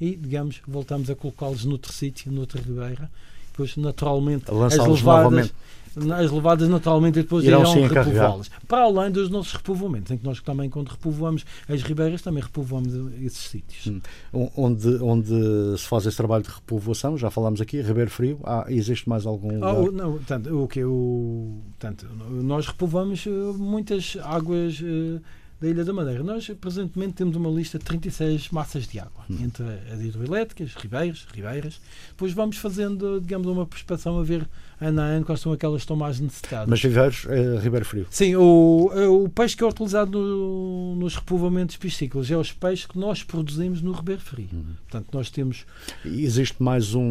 e, 0.00 0.16
digamos, 0.16 0.60
voltamos 0.66 1.10
a 1.10 1.14
colocá-los 1.14 1.64
noutro 1.64 1.92
sítio, 1.92 2.30
noutra 2.30 2.60
ribeira. 2.60 3.10
Depois, 3.50 3.76
naturalmente, 3.76 4.44
as 4.50 4.76
levadas, 4.76 5.02
novamente 5.02 5.54
as 5.96 6.30
levadas 6.30 6.68
naturalmente 6.68 7.14
depois 7.14 7.44
irão, 7.44 7.62
irão 7.62 7.88
repovoá-las. 7.88 8.50
Para 8.68 8.82
além 8.82 9.10
dos 9.10 9.30
nossos 9.30 9.54
repovoamentos, 9.54 10.12
em 10.12 10.18
que 10.18 10.24
nós 10.24 10.40
também, 10.40 10.68
quando 10.68 10.88
repovoamos 10.88 11.44
as 11.68 11.82
ribeiras, 11.82 12.20
também 12.20 12.42
repovoamos 12.42 12.92
esses 13.22 13.48
sítios. 13.48 13.86
Hum. 14.32 14.50
Onde, 14.56 14.88
onde 15.02 15.78
se 15.78 15.86
faz 15.86 16.04
esse 16.06 16.16
trabalho 16.16 16.44
de 16.44 16.50
repovoação, 16.50 17.16
já 17.16 17.30
falámos 17.30 17.60
aqui, 17.60 17.80
Ribeiro 17.80 18.10
Frio, 18.10 18.38
há, 18.44 18.66
existe 18.68 19.08
mais 19.08 19.24
algum 19.24 19.64
ah, 19.64 19.72
lugar? 19.72 19.92
não, 19.92 20.18
tanto, 20.18 20.62
o 20.62 20.68
que 20.68 20.84
o, 20.84 21.60
tanto, 21.78 22.06
nós 22.42 22.66
repovoamos 22.66 23.26
eh, 23.26 23.30
muitas 23.56 24.16
águas 24.22 24.80
uh, 24.80 25.20
da 25.60 25.68
Ilha 25.68 25.84
da 25.84 25.92
Madeira. 25.92 26.22
Nós, 26.22 26.46
presentemente, 26.60 27.14
temos 27.14 27.36
uma 27.36 27.48
lista 27.50 27.78
de 27.78 27.84
36 27.84 28.50
massas 28.50 28.86
de 28.86 29.00
água, 29.00 29.24
hum. 29.30 29.38
entre 29.40 29.64
as 29.92 30.00
hidroelétricas, 30.00 30.74
ribeiras, 30.74 31.26
ribeiras. 31.32 31.80
Depois 32.10 32.32
vamos 32.32 32.58
fazendo, 32.58 33.20
digamos, 33.20 33.46
uma 33.46 33.66
prospeção 33.66 34.18
a 34.18 34.22
ver 34.22 34.46
ano 34.80 35.00
a 35.00 35.04
ano 35.04 35.24
quais 35.24 35.40
são 35.40 35.52
aquelas 35.52 35.76
que 35.76 35.84
estão 35.84 35.96
mais 35.96 36.20
necessitadas. 36.20 36.68
Mas 36.68 36.80
viveiros, 36.80 37.26
é 37.28 37.58
Ribeiro 37.58 37.84
Frio? 37.84 38.06
Sim, 38.10 38.36
o, 38.36 38.90
é 38.94 39.06
o 39.06 39.28
peixe 39.28 39.56
que 39.56 39.64
é 39.64 39.66
utilizado 39.66 40.18
no, 40.18 40.96
nos 40.96 41.16
repovoamentos 41.16 41.76
piscícolas 41.76 42.30
é 42.30 42.36
os 42.36 42.52
peixes 42.52 42.86
que 42.86 42.98
nós 42.98 43.22
produzimos 43.22 43.80
no 43.80 43.92
Ribeiro 43.92 44.20
Frio. 44.20 44.48
Uhum. 44.52 44.64
Portanto, 44.88 45.06
nós 45.12 45.30
temos... 45.30 45.64
Existe 46.04 46.62
mais 46.62 46.94
um, 46.94 47.02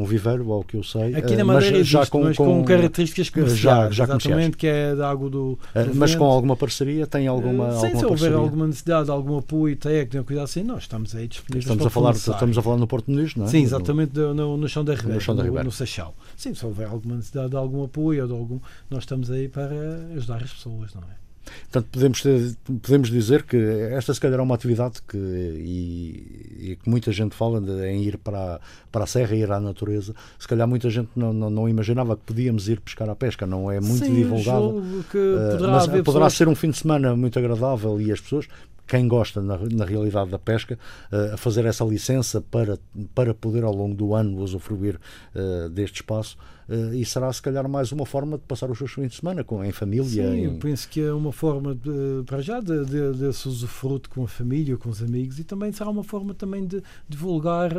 um 0.00 0.04
viveiro, 0.04 0.50
ao 0.52 0.62
que 0.62 0.76
eu 0.76 0.82
sei. 0.82 1.14
Aqui 1.14 1.34
na 1.34 1.40
eh, 1.40 1.44
Madeira 1.44 1.76
mas 1.76 1.80
existe, 1.80 1.92
já 1.92 2.06
com, 2.06 2.24
mas 2.24 2.36
com, 2.36 2.44
com 2.44 2.64
características 2.64 3.30
comerciais, 3.30 3.94
já, 3.94 4.06
já 4.06 4.14
exatamente, 4.14 4.56
que 4.56 4.66
é 4.66 4.94
da 4.94 5.10
água 5.10 5.28
do, 5.28 5.58
eh, 5.74 5.84
do 5.84 5.94
Mas 5.96 6.14
com 6.14 6.24
alguma 6.24 6.56
parceria, 6.56 7.06
tem 7.06 7.26
alguma 7.26 7.70
Sim, 7.72 7.86
alguma 7.86 7.98
se 7.98 8.06
houver 8.06 8.32
alguma 8.32 8.66
necessidade, 8.66 9.10
algum 9.10 9.38
apoio 9.38 9.76
técnico, 9.76 10.26
cuidado 10.26 10.44
assim, 10.44 10.62
nós 10.62 10.82
estamos 10.82 11.14
aí 11.14 11.28
disponíveis 11.28 11.64
estamos 11.64 11.86
a 11.86 11.90
falar 11.90 12.12
Estamos 12.12 12.58
a 12.58 12.62
falar 12.62 12.76
no 12.76 12.86
Porto 12.86 13.10
Muniz, 13.10 13.34
não 13.34 13.46
é? 13.46 13.48
Sim, 13.48 13.62
exatamente, 13.62 14.18
no, 14.18 14.34
no, 14.34 14.56
no 14.56 14.68
chão 14.68 14.84
da 14.84 14.94
Ribeira, 14.94 15.14
no, 15.14 15.20
chão 15.20 15.34
da 15.34 15.42
Ribeira. 15.42 15.64
no, 15.64 15.68
no 15.68 15.72
Seixal. 15.72 16.14
Sim, 16.36 16.54
se 16.54 16.64
houver 16.64 16.86
alguma 16.86 17.09
necessidade 17.16 17.50
de 17.50 17.56
algum 17.56 17.84
apoio 17.84 18.22
ou 18.22 18.28
de 18.28 18.34
algum. 18.34 18.60
Nós 18.88 19.04
estamos 19.04 19.30
aí 19.30 19.48
para 19.48 19.74
ajudar 20.16 20.42
as 20.42 20.52
pessoas, 20.52 20.94
não 20.94 21.02
é? 21.02 21.20
Portanto, 21.62 21.88
podemos, 21.90 22.20
ter, 22.20 22.56
podemos 22.82 23.10
dizer 23.10 23.42
que 23.44 23.56
esta, 23.56 24.12
se 24.12 24.20
calhar, 24.20 24.38
é 24.38 24.42
uma 24.42 24.54
atividade 24.54 25.00
que, 25.06 25.16
e, 25.16 26.70
e, 26.70 26.76
que 26.76 26.88
muita 26.88 27.10
gente 27.12 27.34
fala 27.34 27.60
de, 27.60 27.86
em 27.88 28.02
ir 28.02 28.18
para, 28.18 28.60
para 28.90 29.04
a 29.04 29.06
serra, 29.06 29.34
ir 29.34 29.50
à 29.50 29.60
natureza. 29.60 30.14
Se 30.38 30.46
calhar, 30.46 30.66
muita 30.68 30.90
gente 30.90 31.10
não, 31.16 31.32
não, 31.32 31.50
não 31.50 31.68
imaginava 31.68 32.16
que 32.16 32.22
podíamos 32.24 32.68
ir 32.68 32.80
pescar 32.80 33.08
à 33.08 33.16
pesca, 33.16 33.46
não 33.46 33.70
é 33.70 33.80
muito 33.80 34.04
Sim, 34.04 34.14
divulgado. 34.14 35.04
Que 35.10 35.18
poderá 35.52 35.72
mas 35.72 35.86
poderá 35.86 36.02
pessoas... 36.02 36.34
ser 36.34 36.48
um 36.48 36.54
fim 36.54 36.70
de 36.70 36.78
semana 36.78 37.16
muito 37.16 37.38
agradável 37.38 38.00
e 38.00 38.12
as 38.12 38.20
pessoas 38.20 38.46
quem 38.90 39.06
gosta, 39.06 39.40
na, 39.40 39.56
na 39.56 39.84
realidade, 39.84 40.30
da 40.30 40.38
pesca, 40.38 40.76
uh, 41.12 41.34
a 41.34 41.36
fazer 41.36 41.64
essa 41.64 41.84
licença 41.84 42.40
para, 42.40 42.76
para 43.14 43.32
poder, 43.32 43.62
ao 43.62 43.72
longo 43.72 43.94
do 43.94 44.16
ano, 44.16 44.40
usufruir 44.40 44.98
uh, 45.32 45.68
deste 45.68 46.00
espaço. 46.00 46.36
Uh, 46.70 46.94
e 46.94 47.04
será, 47.04 47.32
se 47.32 47.42
calhar, 47.42 47.68
mais 47.68 47.90
uma 47.90 48.06
forma 48.06 48.38
de 48.38 48.44
passar 48.44 48.70
os 48.70 48.78
seus 48.78 48.92
fins 48.92 49.08
de 49.08 49.16
semana 49.16 49.42
com, 49.42 49.64
em 49.64 49.72
família. 49.72 50.04
Sim, 50.04 50.34
em... 50.36 50.44
eu 50.44 50.54
penso 50.54 50.88
que 50.88 51.00
é 51.00 51.12
uma 51.12 51.32
forma, 51.32 51.74
de, 51.74 52.22
para 52.24 52.40
já, 52.40 52.60
de, 52.60 52.84
de, 52.84 53.12
de 53.12 53.32
se 53.32 53.48
usufruto 53.48 54.08
com 54.08 54.22
a 54.22 54.28
família, 54.28 54.76
com 54.76 54.88
os 54.88 55.02
amigos, 55.02 55.40
e 55.40 55.44
também 55.44 55.72
será 55.72 55.90
uma 55.90 56.04
forma 56.04 56.32
também 56.32 56.64
de 56.64 56.80
divulgar 57.08 57.72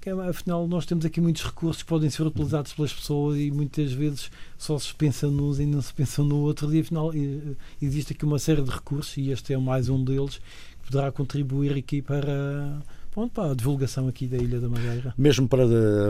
que 0.00 0.08
é, 0.08 0.12
afinal 0.12 0.66
nós 0.66 0.86
temos 0.86 1.04
aqui 1.04 1.20
muitos 1.20 1.44
recursos 1.44 1.82
que 1.82 1.88
podem 1.88 2.08
ser 2.08 2.22
utilizados 2.22 2.72
pelas 2.72 2.92
pessoas 2.92 3.38
e 3.38 3.50
muitas 3.50 3.92
vezes 3.92 4.30
só 4.56 4.78
se 4.78 4.94
pensa 4.94 5.28
nos 5.28 5.60
e 5.60 5.66
não 5.66 5.82
se 5.82 5.92
pensa 5.92 6.22
no 6.22 6.38
outro 6.38 6.74
e 6.74 6.80
afinal 6.80 7.10
existe 7.82 8.14
aqui 8.14 8.24
uma 8.24 8.38
série 8.38 8.62
de 8.62 8.70
recursos 8.70 9.14
e 9.18 9.30
este 9.30 9.52
é 9.52 9.58
mais 9.58 9.90
um 9.90 10.02
deles 10.02 10.40
que 10.82 10.90
poderá 10.90 11.12
contribuir 11.12 11.76
aqui 11.76 12.00
para 12.00 12.80
Pronto, 13.10 13.32
para 13.32 13.50
a 13.50 13.54
divulgação 13.54 14.06
aqui 14.06 14.26
da 14.26 14.36
Ilha 14.36 14.60
da 14.60 14.68
Madeira. 14.68 15.12
Mesmo 15.18 15.48
para, 15.48 15.64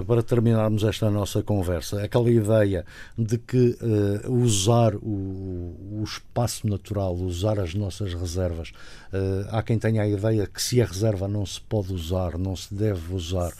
para 0.07 0.23
terminarmos 0.23 0.85
esta 0.85 1.11
nossa 1.11 1.43
conversa, 1.43 2.03
aquela 2.03 2.31
ideia 2.31 2.85
de 3.17 3.39
que 3.39 3.77
uh, 3.81 4.33
usar 4.33 4.95
o, 4.97 5.99
o, 6.01 6.03
espaço 6.05 6.69
natural, 6.69 7.15
usar 7.15 7.59
as 7.59 7.75
nossas 7.75 8.13
reservas, 8.13 8.71
uh, 9.13 9.49
há 9.51 9.63
quem 9.63 9.79
tenha 9.79 10.03
a 10.03 10.09
ideia 10.09 10.47
que 10.47 10.63
se 10.63 10.83
a 10.83 10.85
reserva 10.85 11.27
não 11.27 11.47
se 11.47 11.61
pode 11.63 11.93
usar, 11.93 12.37
não 12.37 12.55
se 12.55 12.75
deve 12.75 13.15
usar 13.15 13.53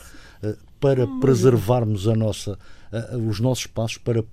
para 0.79 1.05
preservarmos 1.19 2.07
a 2.07 2.15
nossa, 2.15 2.57
os 3.27 3.39
nossos 3.39 3.67
passos, 3.67 3.99
para, 3.99 4.23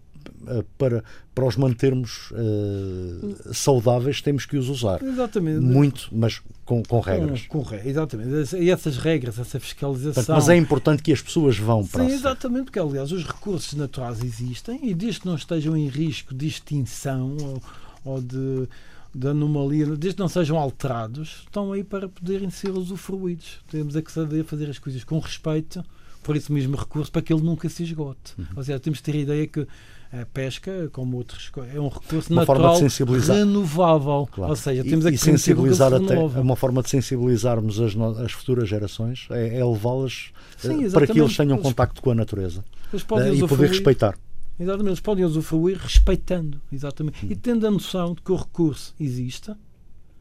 para, 0.77 1.05
para 1.35 1.45
os 1.47 1.57
mantermos 1.57 2.31
uh, 2.33 3.55
saudáveis, 3.55 4.21
temos 4.21 4.47
que 4.47 4.57
os 4.57 4.69
usar. 4.69 5.03
Exatamente. 5.03 5.61
Muito, 5.61 6.09
mas 6.13 6.41
com, 6.65 6.83
com 6.83 7.01
regras. 7.01 7.47
Com, 7.47 7.65
com, 7.65 7.75
exatamente. 7.75 8.57
E 8.57 8.71
essas 8.71 8.97
regras, 8.97 9.39
essa 9.39 9.59
fiscalização. 9.59 10.15
Portanto, 10.15 10.37
mas 10.37 10.49
é 10.49 10.57
importante 10.57 11.03
que 11.03 11.13
as 11.13 11.23
pessoas 11.23 11.59
vão 11.59 11.87
para 11.87 12.05
Sim, 12.05 12.13
exatamente, 12.13 12.65
porque 12.65 12.79
aliás 12.79 13.13
os 13.13 13.25
recursos 13.25 13.75
naturais 13.75 14.23
existem 14.23 14.81
e 14.83 14.95
desde 14.95 15.21
que 15.21 15.27
não 15.27 15.37
estejam 15.37 15.77
em 15.77 15.89
risco 15.89 16.35
de 16.35 16.47
extinção 16.47 17.37
ou, 17.41 17.63
ou 18.05 18.21
de 18.21 18.69
de 19.15 19.29
anomalia, 19.29 19.87
desde 19.87 20.15
que 20.15 20.21
não 20.21 20.29
sejam 20.29 20.59
alterados, 20.59 21.43
estão 21.45 21.73
aí 21.73 21.83
para 21.83 22.09
poderem 22.09 22.51
ser 22.51 22.71
usufruídos. 22.71 23.59
Temos 23.71 23.97
é 23.97 24.03
que 24.03 24.13
saber 24.13 24.45
fazer 24.45 24.69
as 24.69 24.79
coisas 24.79 25.03
com 25.03 25.19
respeito 25.19 25.85
por 26.23 26.37
esse 26.37 26.53
mesmo 26.53 26.77
recurso 26.77 27.11
para 27.11 27.23
que 27.23 27.33
ele 27.33 27.43
nunca 27.43 27.69
se 27.69 27.83
esgote. 27.83 28.35
Uhum. 28.39 28.47
Ou 28.57 28.63
seja, 28.63 28.79
temos 28.79 28.99
de 28.99 29.05
ter 29.05 29.15
a 29.15 29.21
ideia 29.21 29.47
que 29.47 29.67
a 30.13 30.25
pesca, 30.25 30.89
como 30.91 31.19
outros, 31.19 31.51
é 31.73 31.79
um 31.79 31.89
recurso 31.89 32.33
uma 32.33 32.41
natural 32.41 32.61
forma 32.61 32.73
de 32.73 32.79
sensibilizar. 32.79 33.37
renovável. 33.37 34.29
Claro. 34.31 34.51
Ou 34.51 34.57
seja, 34.57 34.83
temos 34.83 35.05
e, 35.05 35.09
aqui 35.09 35.17
e 35.17 35.19
sensibilizar 35.19 35.93
até 35.93 36.15
é 36.15 36.41
uma 36.41 36.57
forma 36.57 36.83
de 36.83 36.89
sensibilizarmos 36.89 37.79
as, 37.81 37.95
as 38.19 38.33
futuras 38.33 38.69
gerações 38.69 39.27
é, 39.31 39.59
é 39.59 39.65
levá-las 39.65 40.31
eh, 40.65 40.91
para 40.91 41.07
que 41.07 41.21
eles 41.21 41.37
tenham 41.37 41.57
eles, 41.57 41.63
contacto 41.63 42.01
com 42.01 42.11
a 42.11 42.15
natureza 42.15 42.65
uh, 42.93 43.35
e 43.35 43.47
poder 43.47 43.69
respeitar. 43.69 44.19
Exatamente, 44.59 44.89
eles 44.89 45.01
podem 45.01 45.25
usufruir 45.25 45.77
respeitando, 45.77 46.61
exatamente, 46.73 47.25
hum. 47.25 47.29
e 47.31 47.37
tendo 47.37 47.67
a 47.67 47.71
noção 47.71 48.15
de 48.15 48.23
que 48.23 48.33
o 48.33 48.37
recurso 48.37 48.95
exista, 48.99 49.59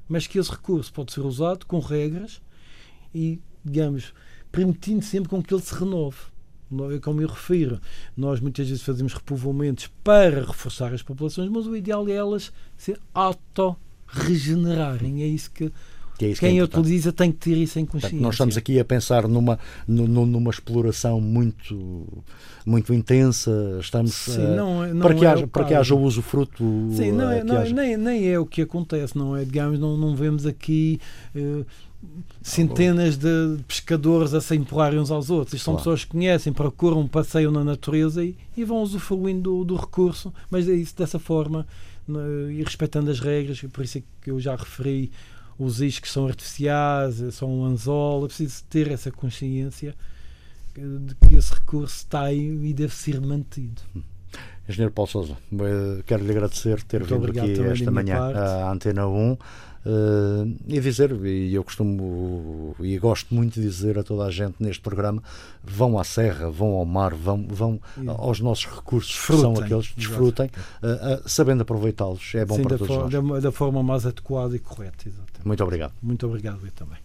mas 0.07 0.27
que 0.27 0.37
esse 0.37 0.51
recurso 0.51 0.91
pode 0.93 1.13
ser 1.13 1.21
usado 1.21 1.65
com 1.65 1.79
regras 1.79 2.41
e, 3.15 3.39
digamos, 3.63 4.13
permitindo 4.51 5.03
sempre 5.03 5.29
com 5.29 5.41
que 5.41 5.53
ele 5.53 5.63
se 5.63 5.73
renove. 5.73 6.17
É 6.93 6.99
como 6.99 7.21
eu 7.21 7.27
refiro, 7.27 7.79
nós 8.15 8.39
muitas 8.39 8.67
vezes 8.67 8.83
fazemos 8.83 9.13
repovoamentos 9.13 9.89
para 10.03 10.45
reforçar 10.45 10.93
as 10.93 11.01
populações, 11.01 11.49
mas 11.49 11.65
o 11.65 11.75
ideal 11.75 12.07
é 12.07 12.11
elas 12.13 12.53
se 12.75 12.95
auto-regenerarem. 13.13 15.23
É 15.23 15.27
isso 15.27 15.49
que 15.51 15.71
que 16.17 16.25
é 16.25 16.33
Quem 16.33 16.57
é 16.57 16.63
utiliza 16.63 17.13
tem 17.13 17.31
que 17.31 17.37
ter 17.37 17.55
isso 17.55 17.77
em 17.77 17.85
consciência. 17.85 18.09
Portanto, 18.09 18.23
nós 18.23 18.33
estamos 18.33 18.57
aqui 18.57 18.79
a 18.79 18.85
pensar 18.85 19.27
numa, 19.27 19.59
numa 19.87 20.49
exploração 20.49 21.21
muito, 21.21 22.07
muito 22.65 22.91
intensa. 22.91 23.77
Estamos 23.79 24.13
Sim, 24.13 24.55
não, 24.55 24.83
é- 24.83 24.93
não 24.93 25.01
para, 25.01 25.13
que 25.13 25.25
é 25.25 25.27
haja, 25.27 25.47
para 25.47 25.63
que 25.63 25.73
haja 25.75 25.93
o 25.93 26.01
usufruto. 26.01 26.63
Sim, 26.91 27.11
não 27.11 27.29
é, 27.29 27.43
não, 27.43 27.61
é- 27.61 27.71
nem, 27.71 27.97
nem 27.97 28.27
é 28.27 28.39
o 28.39 28.47
que 28.47 28.63
acontece, 28.63 29.15
não 29.15 29.37
é? 29.37 29.45
Digamos, 29.45 29.79
não, 29.79 29.95
não 29.95 30.15
vemos 30.15 30.47
aqui. 30.47 30.99
Uh, 31.35 31.63
centenas 32.41 33.17
de 33.17 33.57
pescadores 33.67 34.33
a 34.33 34.41
se 34.41 34.55
empurrarem 34.55 34.99
uns 34.99 35.11
aos 35.11 35.29
outros. 35.29 35.53
Isto 35.53 35.65
são 35.65 35.73
claro. 35.73 35.83
pessoas 35.83 36.05
que 36.05 36.11
conhecem, 36.11 36.53
procuram 36.53 37.01
um 37.01 37.07
passeio 37.07 37.51
na 37.51 37.63
natureza 37.63 38.23
e, 38.23 38.35
e 38.55 38.63
vão 38.63 38.81
usufruindo 38.81 39.41
do, 39.41 39.65
do, 39.65 39.75
recurso, 39.75 40.33
mas 40.49 40.67
é 40.69 40.73
isso 40.73 40.95
dessa 40.95 41.19
forma 41.19 41.67
né, 42.07 42.19
e 42.51 42.63
respeitando 42.63 43.09
as 43.11 43.19
regras. 43.19 43.61
Por 43.61 43.83
isso 43.83 43.97
é 43.97 44.03
que 44.21 44.31
eu 44.31 44.39
já 44.39 44.55
referi 44.55 45.11
os 45.59 45.81
iscos 45.81 46.11
são 46.11 46.27
artificiais, 46.27 47.15
são 47.33 47.49
um 47.49 47.65
anzol. 47.65 48.25
É 48.25 48.27
preciso 48.27 48.63
ter 48.69 48.91
essa 48.91 49.11
consciência 49.11 49.95
de 50.75 51.15
que 51.15 51.35
esse 51.35 51.53
recurso 51.53 51.95
está 51.97 52.23
aí 52.23 52.69
e 52.69 52.73
deve 52.73 52.93
ser 52.93 53.19
mantido. 53.19 53.81
Engenheiro 54.69 54.93
Paulo 54.93 55.09
Souza, 55.09 55.37
eh, 55.53 56.03
quero 56.05 56.23
lhe 56.25 56.31
agradecer 56.31 56.83
ter 56.83 56.99
Muito 56.99 57.31
vindo 57.31 57.39
aqui 57.39 57.61
esta 57.61 57.89
manhã 57.89 58.17
à 58.17 58.71
Antena 58.71 59.07
1. 59.07 59.37
Uh, 59.87 60.53
e 60.67 60.81
dizer, 60.81 61.13
e 61.25 61.55
eu 61.55 61.63
costumo 61.63 62.75
e 62.81 62.97
gosto 62.99 63.33
muito 63.33 63.53
de 63.53 63.61
dizer 63.61 63.97
a 63.97 64.03
toda 64.03 64.25
a 64.25 64.29
gente 64.29 64.55
neste 64.59 64.81
programa: 64.81 65.23
vão 65.63 65.97
à 65.97 66.03
serra, 66.03 66.49
vão 66.49 66.73
ao 66.73 66.83
mar, 66.83 67.13
vão, 67.13 67.47
vão 67.47 67.79
aos 68.17 68.41
nossos 68.41 68.65
recursos, 68.65 69.11
desfrutem, 69.13 69.37
que 69.37 69.55
são 69.55 69.63
aqueles, 69.63 69.93
desfrutem, 69.95 70.51
uh, 70.83 71.23
uh, 71.23 71.29
sabendo 71.29 71.61
aproveitá-los. 71.61 72.35
É 72.35 72.43
bom 72.43 72.57
Sim, 72.57 72.63
para 72.63 72.77
todos 72.77 72.93
for, 72.93 73.09
nós. 73.09 73.11
Da, 73.11 73.39
da, 73.39 73.51
forma 73.53 73.81
mais 73.81 74.05
adequada 74.05 74.57
e 74.57 74.59
correta. 74.59 75.07
Exatamente. 75.07 75.47
Muito 75.47 75.63
obrigado. 75.63 75.93
Muito 76.01 76.27
obrigado, 76.27 76.59
eu 76.65 76.71
também. 76.71 76.97